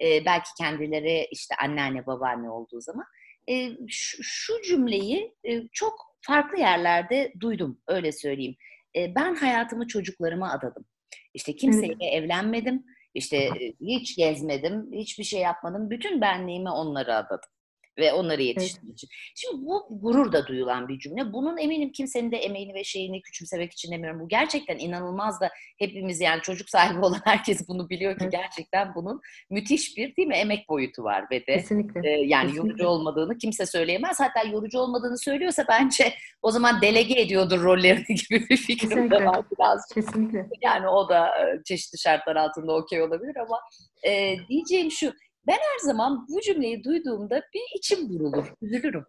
e, 0.00 0.24
belki 0.24 0.48
kendileri 0.58 1.28
işte 1.30 1.54
anneanne 1.62 2.06
babaanne 2.06 2.50
olduğu 2.50 2.80
zaman 2.80 3.04
e, 3.50 3.70
şu, 3.88 4.22
şu 4.22 4.62
cümleyi 4.62 5.34
çok 5.72 6.16
farklı 6.20 6.58
yerlerde 6.58 7.32
duydum 7.40 7.80
öyle 7.88 8.12
söyleyeyim. 8.12 8.56
ben 8.96 9.34
hayatımı 9.34 9.86
çocuklarıma 9.86 10.52
adadım. 10.52 10.84
İşte 11.34 11.56
kimseyle 11.56 11.96
evet. 12.00 12.14
evlenmedim, 12.14 12.84
işte 13.14 13.50
hiç 13.80 14.16
gezmedim, 14.16 14.92
hiçbir 14.92 15.24
şey 15.24 15.40
yapmadım. 15.40 15.90
Bütün 15.90 16.20
benliğimi 16.20 16.70
onlara 16.70 17.16
adadım 17.16 17.50
ve 17.98 18.12
onları 18.12 18.42
yetiştirdiği 18.42 18.90
evet. 18.90 18.98
için. 18.98 19.08
Şimdi 19.34 19.66
bu 19.66 19.86
gurur 19.90 20.32
da 20.32 20.46
duyulan 20.46 20.88
bir 20.88 20.98
cümle. 20.98 21.32
Bunun 21.32 21.58
eminim 21.58 21.92
kimsenin 21.92 22.30
de 22.30 22.36
emeğini 22.36 22.74
ve 22.74 22.84
şeyini 22.84 23.22
küçümsemek 23.22 23.72
için 23.72 23.92
demiyorum. 23.92 24.20
Bu 24.20 24.28
gerçekten 24.28 24.78
inanılmaz 24.78 25.40
da 25.40 25.50
hepimiz 25.78 26.20
yani 26.20 26.42
çocuk 26.42 26.70
sahibi 26.70 26.98
olan 27.04 27.20
herkes 27.24 27.68
bunu 27.68 27.88
biliyor 27.88 28.12
ki 28.18 28.24
evet. 28.24 28.32
gerçekten 28.32 28.94
bunun 28.94 29.20
müthiş 29.50 29.96
bir 29.96 30.16
değil 30.16 30.28
mi 30.28 30.34
emek 30.34 30.68
boyutu 30.68 31.04
var 31.04 31.24
ve 31.30 31.46
de 31.46 31.56
Kesinlikle. 31.56 32.00
E, 32.04 32.10
yani 32.10 32.46
Kesinlikle. 32.46 32.56
yorucu 32.56 32.86
olmadığını 32.86 33.38
kimse 33.38 33.66
söyleyemez. 33.66 34.20
Hatta 34.20 34.48
yorucu 34.48 34.78
olmadığını 34.78 35.18
söylüyorsa 35.18 35.64
bence 35.68 36.14
o 36.42 36.50
zaman 36.50 36.80
delege 36.80 37.20
ediyordur 37.20 37.62
rollerini 37.62 38.06
gibi 38.30 38.48
bir 38.50 38.56
fikrim 38.56 38.88
Kesinlikle. 38.88 39.20
de 39.20 39.24
var 39.24 39.44
biraz. 39.52 39.86
Kesinlikle. 39.94 40.48
Yani 40.62 40.88
o 40.88 41.08
da 41.08 41.30
çeşitli 41.64 41.98
şartlar 41.98 42.36
altında 42.36 42.72
okey 42.72 43.02
olabilir 43.02 43.36
ama 43.36 43.60
e, 44.06 44.36
diyeceğim 44.48 44.90
şu 44.90 45.12
ben 45.46 45.52
her 45.52 45.78
zaman 45.82 46.26
bu 46.28 46.40
cümleyi 46.40 46.84
duyduğumda 46.84 47.42
bir 47.54 47.78
içim 47.78 48.08
burulur, 48.08 48.52
üzülürüm. 48.62 49.04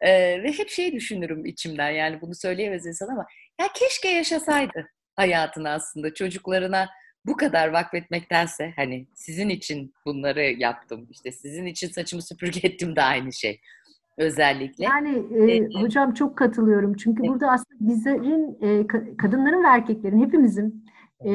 Ee, 0.00 0.42
ve 0.42 0.52
hep 0.52 0.68
şey 0.68 0.92
düşünürüm 0.92 1.46
içimden 1.46 1.90
yani 1.90 2.20
bunu 2.20 2.34
söyleyemez 2.34 2.86
insan 2.86 3.08
ama 3.08 3.26
ya 3.60 3.66
keşke 3.74 4.08
yaşasaydı 4.08 4.88
hayatını 5.16 5.70
aslında 5.70 6.14
çocuklarına 6.14 6.88
bu 7.26 7.36
kadar 7.36 7.68
vakfetmektense 7.68 8.72
hani 8.76 9.06
sizin 9.14 9.48
için 9.48 9.94
bunları 10.06 10.42
yaptım 10.42 11.06
işte 11.10 11.32
sizin 11.32 11.66
için 11.66 11.88
saçımı 11.88 12.22
süpürge 12.22 12.60
ettim 12.62 12.96
de 12.96 13.02
aynı 13.02 13.32
şey 13.32 13.60
özellikle. 14.18 14.84
Yani 14.84 15.22
e, 15.34 15.56
ee, 15.56 15.68
hocam 15.80 16.14
çok 16.14 16.38
katılıyorum 16.38 16.94
çünkü 16.94 17.22
evet. 17.22 17.30
burada 17.30 17.50
aslında 17.50 17.90
bizlerin 17.92 18.58
e, 18.62 18.86
kadınların 19.16 19.64
ve 19.64 19.68
erkeklerin 19.68 20.24
hepimizin 20.24 20.84
e, 21.24 21.30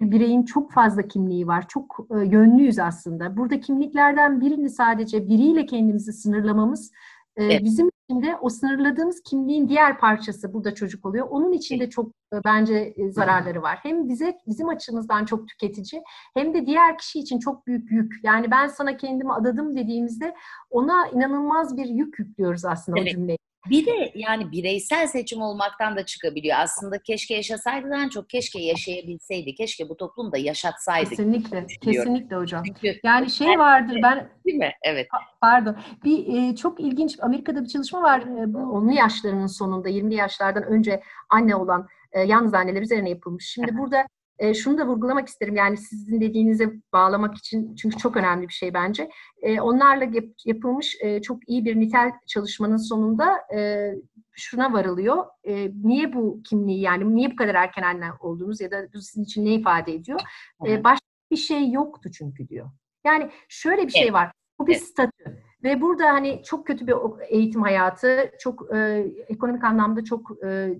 bireyin 0.00 0.42
çok 0.42 0.72
fazla 0.72 1.02
kimliği 1.02 1.46
var. 1.46 1.68
Çok 1.68 2.06
e, 2.10 2.26
yönlüyüz 2.26 2.78
aslında. 2.78 3.36
Burada 3.36 3.60
kimliklerden 3.60 4.40
birini 4.40 4.70
sadece 4.70 5.28
biriyle 5.28 5.66
kendimizi 5.66 6.12
sınırlamamız 6.12 6.92
e, 7.36 7.44
evet. 7.44 7.64
bizim 7.64 7.88
için 7.88 8.22
de 8.22 8.36
o 8.40 8.48
sınırladığımız 8.48 9.22
kimliğin 9.22 9.68
diğer 9.68 9.98
parçası 9.98 10.52
burada 10.54 10.74
çocuk 10.74 11.06
oluyor. 11.06 11.26
Onun 11.30 11.52
için 11.52 11.80
de 11.80 11.90
çok 11.90 12.08
e, 12.08 12.36
bence 12.44 12.94
e, 12.96 13.10
zararları 13.10 13.62
var. 13.62 13.78
Hem 13.82 14.08
bize 14.08 14.38
bizim 14.46 14.68
açımızdan 14.68 15.24
çok 15.24 15.48
tüketici 15.48 16.02
hem 16.34 16.54
de 16.54 16.66
diğer 16.66 16.98
kişi 16.98 17.18
için 17.18 17.38
çok 17.38 17.66
büyük 17.66 17.90
yük. 17.90 18.12
Yani 18.22 18.50
ben 18.50 18.66
sana 18.66 18.96
kendimi 18.96 19.32
adadım 19.32 19.76
dediğimizde 19.76 20.34
ona 20.70 21.08
inanılmaz 21.08 21.76
bir 21.76 21.86
yük 21.86 22.18
yüklüyoruz 22.18 22.64
aslında 22.64 22.98
evet. 22.98 23.08
o 23.08 23.12
cümleyi. 23.12 23.38
Bir 23.66 23.86
de 23.86 24.12
yani 24.14 24.52
bireysel 24.52 25.06
seçim 25.06 25.42
olmaktan 25.42 25.96
da 25.96 26.06
çıkabiliyor. 26.06 26.56
Aslında 26.58 26.98
keşke 26.98 27.34
yaşasaydıdan 27.34 28.08
çok 28.08 28.30
keşke 28.30 28.60
yaşayabilseydi. 28.60 29.54
Keşke 29.54 29.88
bu 29.88 29.96
toplum 29.96 30.32
da 30.32 30.38
yaşatsaydı. 30.38 31.10
Kesinlikle. 31.10 31.66
Kesinlikle 31.80 32.36
hocam. 32.36 32.62
Çünkü 32.64 33.00
yani 33.04 33.30
şey 33.30 33.58
vardır 33.58 33.98
ben 34.02 34.28
Değil 34.48 34.58
mi? 34.58 34.72
Evet. 34.82 35.08
Pardon. 35.40 35.76
Bir 36.04 36.34
e, 36.34 36.56
çok 36.56 36.80
ilginç 36.80 37.18
Amerika'da 37.20 37.62
bir 37.62 37.68
çalışma 37.68 38.02
var. 38.02 38.20
E, 38.20 38.54
bu 38.54 38.58
10'lu 38.58 38.92
yaşlarının 38.92 39.46
sonunda 39.46 39.88
20'li 39.88 40.14
yaşlardan 40.14 40.62
önce 40.62 41.02
anne 41.30 41.56
olan 41.56 41.88
e, 42.12 42.20
yalnız 42.20 42.54
anneler 42.54 42.82
üzerine 42.82 43.10
yapılmış. 43.10 43.46
Şimdi 43.46 43.78
burada 43.78 44.06
e, 44.38 44.54
şunu 44.54 44.78
da 44.78 44.86
vurgulamak 44.86 45.28
isterim 45.28 45.56
yani 45.56 45.76
sizin 45.76 46.20
dediğinize 46.20 46.72
bağlamak 46.92 47.36
için 47.36 47.74
çünkü 47.74 47.96
çok 47.96 48.16
önemli 48.16 48.48
bir 48.48 48.52
şey 48.52 48.74
bence. 48.74 49.10
E, 49.42 49.60
onlarla 49.60 50.04
yap, 50.04 50.24
yapılmış 50.44 50.96
e, 51.00 51.22
çok 51.22 51.48
iyi 51.48 51.64
bir 51.64 51.80
nitel 51.80 52.12
çalışmanın 52.26 52.76
sonunda 52.76 53.38
e, 53.54 53.92
şuna 54.32 54.72
varılıyor. 54.72 55.24
E, 55.44 55.70
niye 55.84 56.12
bu 56.12 56.42
kimliği 56.42 56.80
yani 56.80 57.14
niye 57.14 57.30
bu 57.30 57.36
kadar 57.36 57.54
erken 57.54 57.82
anne 57.82 58.06
olduğunuz 58.20 58.60
ya 58.60 58.70
da 58.70 58.86
bu 58.94 59.00
sizin 59.00 59.24
için 59.24 59.44
ne 59.44 59.54
ifade 59.54 59.94
ediyor? 59.94 60.20
E, 60.66 60.84
başka 60.84 61.06
bir 61.30 61.36
şey 61.36 61.70
yoktu 61.70 62.10
çünkü 62.18 62.48
diyor. 62.48 62.70
Yani 63.04 63.30
şöyle 63.48 63.86
bir 63.86 63.92
şey 63.92 64.12
var. 64.12 64.32
Bu 64.58 64.66
bir 64.66 64.74
statü. 64.74 65.42
Ve 65.64 65.80
burada 65.80 66.12
hani 66.12 66.42
çok 66.44 66.66
kötü 66.66 66.86
bir 66.86 66.94
eğitim 67.28 67.62
hayatı, 67.62 68.30
çok 68.40 68.74
e, 68.74 69.06
ekonomik 69.28 69.64
anlamda 69.64 70.04
çok 70.04 70.44
e, 70.44 70.78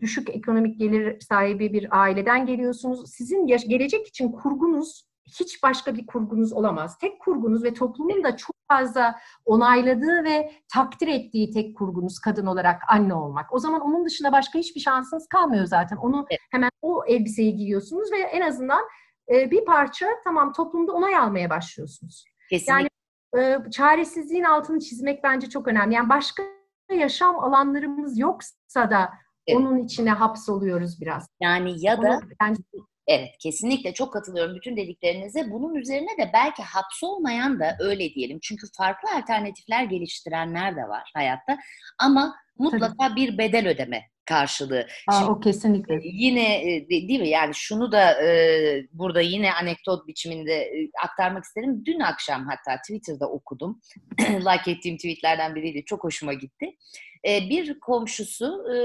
düşük 0.00 0.30
ekonomik 0.30 0.78
gelir 0.78 1.20
sahibi 1.20 1.72
bir 1.72 2.00
aileden 2.00 2.46
geliyorsunuz. 2.46 3.10
Sizin 3.10 3.46
gelecek 3.46 4.06
için 4.06 4.32
kurgunuz 4.32 5.08
hiç 5.40 5.62
başka 5.62 5.94
bir 5.94 6.06
kurgunuz 6.06 6.52
olamaz. 6.52 6.98
Tek 6.98 7.20
kurgunuz 7.20 7.64
ve 7.64 7.74
toplumun 7.74 8.24
da 8.24 8.36
çok 8.36 8.56
fazla 8.68 9.18
onayladığı 9.44 10.24
ve 10.24 10.52
takdir 10.74 11.08
ettiği 11.08 11.50
tek 11.50 11.76
kurgunuz 11.76 12.18
kadın 12.18 12.46
olarak 12.46 12.82
anne 12.88 13.14
olmak. 13.14 13.52
O 13.52 13.58
zaman 13.58 13.80
onun 13.80 14.04
dışında 14.04 14.32
başka 14.32 14.58
hiçbir 14.58 14.80
şansınız 14.80 15.26
kalmıyor 15.28 15.64
zaten. 15.64 15.96
Onu 15.96 16.26
hemen 16.50 16.70
o 16.82 17.04
elbiseyi 17.06 17.56
giyiyorsunuz 17.56 18.12
ve 18.12 18.18
en 18.18 18.40
azından 18.40 18.84
e, 19.32 19.50
bir 19.50 19.64
parça 19.64 20.06
tamam 20.24 20.52
toplumda 20.52 20.92
onay 20.92 21.16
almaya 21.16 21.50
başlıyorsunuz. 21.50 22.24
Kesinlikle. 22.50 22.72
Yani 22.72 22.88
e, 23.66 23.70
çaresizliğin 23.70 24.44
altını 24.44 24.80
çizmek 24.80 25.24
bence 25.24 25.48
çok 25.48 25.68
önemli. 25.68 25.94
Yani 25.94 26.08
başka 26.08 26.42
yaşam 26.90 27.38
alanlarımız 27.38 28.18
yoksa 28.18 28.90
da 28.90 29.10
Evet. 29.48 29.60
Onun 29.60 29.84
içine 29.84 30.10
hapsoluyoruz 30.10 31.00
biraz. 31.00 31.28
Yani 31.40 31.74
ya 31.84 32.02
da 32.02 32.20
bence... 32.40 32.62
Evet 33.06 33.28
kesinlikle 33.40 33.94
çok 33.94 34.12
katılıyorum 34.12 34.56
bütün 34.56 34.76
dediklerinize. 34.76 35.50
Bunun 35.50 35.74
üzerine 35.74 36.18
de 36.18 36.30
belki 36.32 36.62
hapsolmayan 36.62 37.60
da 37.60 37.76
öyle 37.80 38.14
diyelim. 38.14 38.38
Çünkü 38.42 38.66
farklı 38.76 39.08
alternatifler 39.16 39.84
geliştirenler 39.84 40.76
de 40.76 40.88
var 40.88 41.10
hayatta. 41.14 41.58
Ama 41.98 42.34
mutlaka 42.58 43.08
Tabii. 43.08 43.16
bir 43.16 43.38
bedel 43.38 43.68
ödeme 43.68 44.02
karşılığı. 44.28 44.86
Aa, 45.06 45.18
Şimdi, 45.18 45.30
o 45.30 45.40
kesinlikle. 45.40 45.94
E, 45.94 46.00
yine 46.02 46.74
e, 46.74 46.88
değil 46.88 47.20
mi? 47.20 47.28
Yani 47.28 47.54
şunu 47.54 47.92
da 47.92 48.22
e, 48.24 48.86
burada 48.92 49.20
yine 49.20 49.52
anekdot 49.52 50.06
biçiminde 50.06 50.52
e, 50.52 50.90
aktarmak 51.04 51.44
isterim. 51.44 51.82
Dün 51.84 52.00
akşam 52.00 52.46
hatta 52.46 52.80
Twitter'da 52.80 53.30
okudum. 53.30 53.80
like 54.20 54.70
ettiğim 54.70 54.96
tweetlerden 54.96 55.54
biriydi. 55.54 55.84
Çok 55.84 56.04
hoşuma 56.04 56.32
gitti. 56.32 56.76
E, 57.28 57.40
bir 57.50 57.80
komşusu 57.80 58.64
e, 58.74 58.76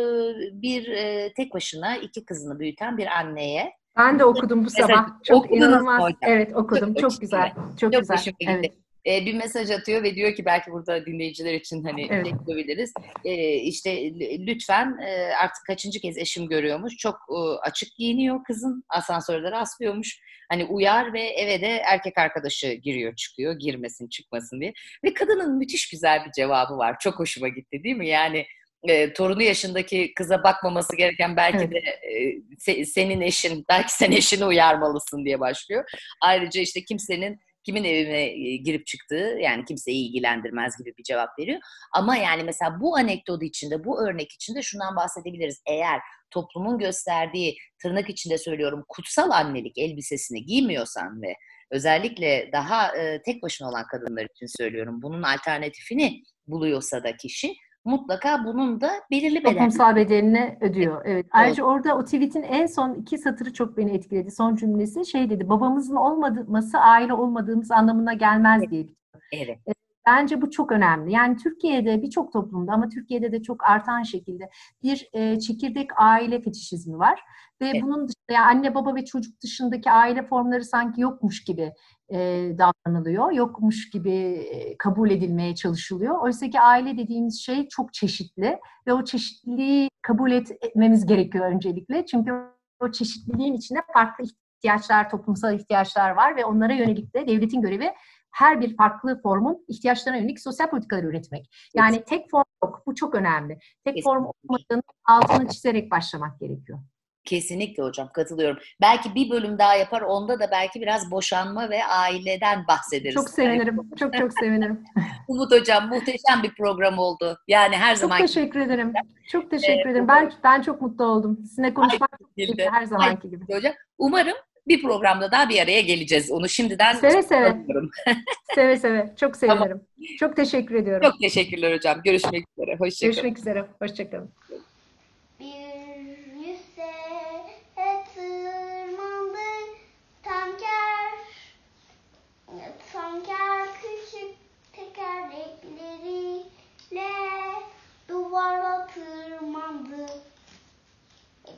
bir 0.62 0.88
e, 0.88 1.34
tek 1.34 1.54
başına 1.54 1.98
iki 1.98 2.26
kızını 2.26 2.60
büyüten 2.60 2.98
bir 2.98 3.08
anneye 3.08 3.74
ben 3.98 4.20
de 4.20 4.26
okudum 4.26 4.66
bu 4.66 4.70
sabah. 4.70 5.08
Çok 5.24 5.52
inanılmaz. 5.52 6.14
Evet 6.22 6.56
okudum. 6.56 6.94
Çok, 6.94 7.12
çok 7.12 7.22
güzel. 7.22 7.54
Çok, 7.80 7.94
çok 7.94 8.02
güzel. 8.02 8.34
Evet 8.40 8.74
e, 9.08 9.26
bir 9.26 9.34
mesaj 9.34 9.72
atıyor 9.72 10.04
ve 10.04 10.16
diyor 10.16 10.36
ki 10.36 10.46
belki 10.46 10.72
burada 10.72 11.06
dinleyiciler 11.06 11.54
için 11.54 11.84
hani 11.84 12.08
evet. 12.12 12.28
ekleyebiliriz. 12.28 12.94
E, 13.26 13.54
işte 13.56 14.14
lütfen 14.48 14.98
e, 14.98 15.34
artık 15.42 15.66
kaçıncı 15.68 16.00
kez 16.00 16.18
eşim 16.18 16.50
görüyormuş. 16.50 16.98
Çok 16.98 17.16
e, 17.30 17.38
açık 17.62 17.96
giyiniyor 17.96 18.44
kızın. 18.44 18.84
Asansörde 18.90 19.52
rastlıyormuş. 19.52 20.20
Hani 20.50 20.66
uyar 20.66 21.14
ve 21.14 21.22
eve 21.22 21.62
de 21.62 21.68
erkek 21.68 22.18
arkadaşı 22.18 22.74
giriyor 22.74 23.16
çıkıyor. 23.16 23.60
Girmesin 23.60 24.08
çıkmasın 24.08 24.62
diye. 24.62 24.74
Ve 25.04 25.14
kadının 25.14 25.58
müthiş 25.58 25.90
güzel 25.90 26.26
bir 26.26 26.32
cevabı 26.32 26.78
var. 26.78 26.96
Çok 27.00 27.20
hoşuma 27.20 27.48
gitti 27.48 27.84
değil 27.84 27.96
mi? 27.96 28.08
Yani 28.08 28.46
e, 28.88 29.14
torunu 29.14 29.42
yaşındaki 29.42 30.14
kıza 30.14 30.44
bakmaması 30.44 30.96
gereken 30.96 31.38
belki 31.38 31.72
de 31.72 31.78
e, 31.78 32.42
se, 32.60 32.86
senin 32.86 33.22
eşin, 33.22 33.66
belki 33.70 33.94
sen 33.94 34.12
eşini 34.12 34.46
uyarmalısın 34.46 35.26
diye 35.26 35.40
başlıyor. 35.40 35.84
Ayrıca 36.22 36.62
işte 36.62 36.84
kimsenin 36.84 37.40
kimin 37.66 37.84
evine 37.84 38.24
e, 38.24 38.56
girip 38.56 38.86
çıktığı 38.86 39.38
yani 39.42 39.66
kimseyi 39.66 40.10
ilgilendirmez 40.10 40.78
gibi 40.78 40.94
bir 40.98 41.04
cevap 41.04 41.40
veriyor. 41.40 41.60
Ama 41.94 42.16
yani 42.16 42.44
mesela 42.44 42.78
bu 42.82 42.98
anekdot 42.98 43.44
içinde, 43.44 43.84
bu 43.84 44.08
örnek 44.08 44.32
içinde 44.32 44.62
şundan 44.62 44.96
bahsedebiliriz. 44.96 45.62
Eğer 45.68 46.00
toplumun 46.32 46.78
gösterdiği 46.78 47.58
tırnak 47.82 48.10
içinde 48.10 48.38
söylüyorum 48.38 48.86
kutsal 48.88 49.30
annelik 49.30 49.78
elbisesini 49.78 50.46
giymiyorsan 50.46 51.22
ve 51.22 51.36
özellikle 51.72 52.50
daha 52.54 52.98
e, 52.98 53.22
tek 53.22 53.44
başına 53.44 53.70
olan 53.70 53.86
kadınlar 53.88 54.28
için 54.36 54.58
söylüyorum 54.58 55.02
bunun 55.02 55.24
alternatifini 55.24 56.22
buluyorsa 56.48 57.04
da 57.04 57.18
kişi 57.18 57.54
mutlaka 57.86 58.46
bunun 58.46 58.82
da 58.82 58.92
belirli 59.12 59.40
bedel. 59.40 59.54
Toplumsal 59.54 59.96
bedelini 59.96 60.58
ödüyor. 60.62 61.02
Evet. 61.06 61.26
Ayrıca 61.32 61.64
orada 61.64 61.98
o 61.98 62.04
tweet'in 62.06 62.44
en 62.44 62.66
son 62.66 62.94
iki 62.94 63.18
satırı 63.18 63.54
çok 63.54 63.78
beni 63.78 63.92
etkiledi. 63.92 64.32
Son 64.32 64.56
cümlesi 64.56 65.06
şey 65.06 65.30
dedi. 65.30 65.50
Babamızın 65.50 65.96
olmaması 65.96 66.78
aile 66.78 67.14
olmadığımız 67.14 67.72
anlamına 67.72 68.14
gelmez 68.14 68.62
Evet. 68.62 68.72
diye. 68.72 68.86
Evet. 69.32 69.60
Bence 70.08 70.42
bu 70.42 70.52
çok 70.52 70.72
önemli. 70.72 71.12
Yani 71.12 71.38
Türkiye'de 71.38 72.02
birçok 72.02 72.34
toplumda 72.34 72.72
ama 72.72 72.90
Türkiye'de 72.90 73.32
de 73.32 73.42
çok 73.42 73.64
artan 73.64 74.04
şekilde 74.04 74.50
bir 74.84 75.10
e, 75.14 75.40
çekirdek 75.40 75.90
aile 75.96 76.42
fetişizmi 76.42 77.00
var. 77.00 77.20
Ve 77.62 77.70
Evet. 77.70 77.84
bunun 77.84 78.08
dışında 78.08 78.34
yani 78.34 78.46
anne 78.46 78.76
baba 78.76 78.96
ve 78.96 79.06
çocuk 79.06 79.42
dışındaki 79.42 79.92
aile 79.92 80.24
formları 80.24 80.64
sanki 80.66 81.02
yokmuş 81.02 81.44
gibi 81.44 81.72
e, 82.10 82.18
davranılıyor. 82.58 83.32
Yokmuş 83.32 83.90
gibi 83.90 84.14
e, 84.14 84.78
kabul 84.78 85.10
edilmeye 85.10 85.56
çalışılıyor. 85.56 86.22
Oysa 86.22 86.50
ki 86.50 86.60
aile 86.60 86.98
dediğimiz 86.98 87.42
şey 87.42 87.68
çok 87.68 87.94
çeşitli 87.94 88.60
ve 88.88 88.94
o 88.94 89.04
çeşitliliği 89.04 89.90
kabul 90.02 90.32
et- 90.32 90.58
etmemiz 90.62 91.06
gerekiyor 91.06 91.46
öncelikle. 91.46 92.06
Çünkü 92.06 92.34
o 92.80 92.92
çeşitliliğin 92.92 93.54
içinde 93.54 93.80
farklı 93.94 94.24
ihtiyaçlar, 94.24 95.10
toplumsal 95.10 95.54
ihtiyaçlar 95.54 96.12
var 96.12 96.36
ve 96.36 96.46
onlara 96.46 96.74
yönelik 96.74 97.16
de 97.16 97.28
devletin 97.28 97.62
görevi 97.62 97.92
her 98.32 98.62
bir 98.62 98.76
farklı 98.76 99.22
formun 99.22 99.66
ihtiyaçlarına 99.68 100.20
yönelik 100.20 100.40
sosyal 100.40 100.70
politikalar 100.70 101.04
üretmek. 101.04 101.50
Yani 101.76 102.04
tek 102.04 102.30
form 102.32 102.44
yok. 102.64 102.84
Bu 102.86 102.96
çok 102.96 103.16
önemli. 103.16 103.60
Tek 103.86 104.04
form 104.04 104.26
olmadığını 104.26 104.82
altını 105.06 105.48
çizerek 105.48 105.92
başlamak 105.92 106.40
gerekiyor. 106.40 106.80
Kesinlikle 107.26 107.84
hocam 107.84 108.10
katılıyorum. 108.14 108.58
Belki 108.82 109.16
bir 109.16 109.30
bölüm 109.30 109.58
daha 109.60 109.76
yapar 109.76 110.02
onda 110.02 110.40
da 110.40 110.52
belki 110.52 110.82
biraz 110.82 111.12
boşanma 111.12 111.70
ve 111.70 111.86
aileden 111.86 112.68
bahsederiz. 112.68 113.16
Çok 113.16 113.30
sevinirim. 113.30 113.78
Çok 114.00 114.14
çok 114.14 114.34
sevinirim. 114.34 114.84
Umut 115.28 115.52
hocam 115.52 115.90
muhteşem 115.90 116.44
bir 116.44 116.54
program 116.56 117.00
oldu. 117.00 117.38
Yani 117.48 117.76
her 117.76 117.96
Çok 117.96 118.00
zaman 118.00 118.18
teşekkür 118.18 118.60
ederim. 118.60 118.94
Çok 119.28 119.52
teşekkür 119.52 119.90
ederim. 119.90 120.08
Ben 120.08 120.32
ben 120.44 120.62
çok 120.62 120.82
mutlu 120.82 121.06
oldum. 121.06 121.38
Sizinle 121.48 121.74
konuşmak 121.74 122.10
çok 122.20 122.36
keyifli, 122.36 122.70
her 122.72 122.86
zamanki 122.86 123.30
gibi. 123.30 123.54
hocam. 123.54 123.74
Umarım 123.98 124.38
bir 124.68 124.82
programda 124.82 125.32
daha 125.32 125.50
bir 125.50 125.62
araya 125.62 125.82
geleceğiz. 125.82 126.32
Onu 126.32 126.50
şimdiden 126.50 126.94
Seve 126.94 127.24
seve. 127.24 127.58
Seve 128.56 128.78
seve. 128.78 129.14
Çok 129.20 129.36
sevinirim. 129.36 129.82
Çok 130.20 130.36
teşekkür 130.36 130.76
ediyorum. 130.76 131.10
Çok 131.12 131.20
teşekkürler 131.20 131.76
hocam. 131.76 132.02
Görüşmek 132.04 132.46
üzere. 132.58 132.76
Hoşçakalın. 132.76 133.12
Görüşmek 133.12 133.38
üzere. 133.38 133.66
Hoşçakalın. 133.80 134.30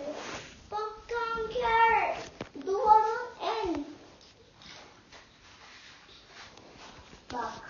Bak 0.71 1.07
tanker 1.07 2.17
duvarın 2.65 3.29
en. 3.41 3.85
Bak. 7.33 7.64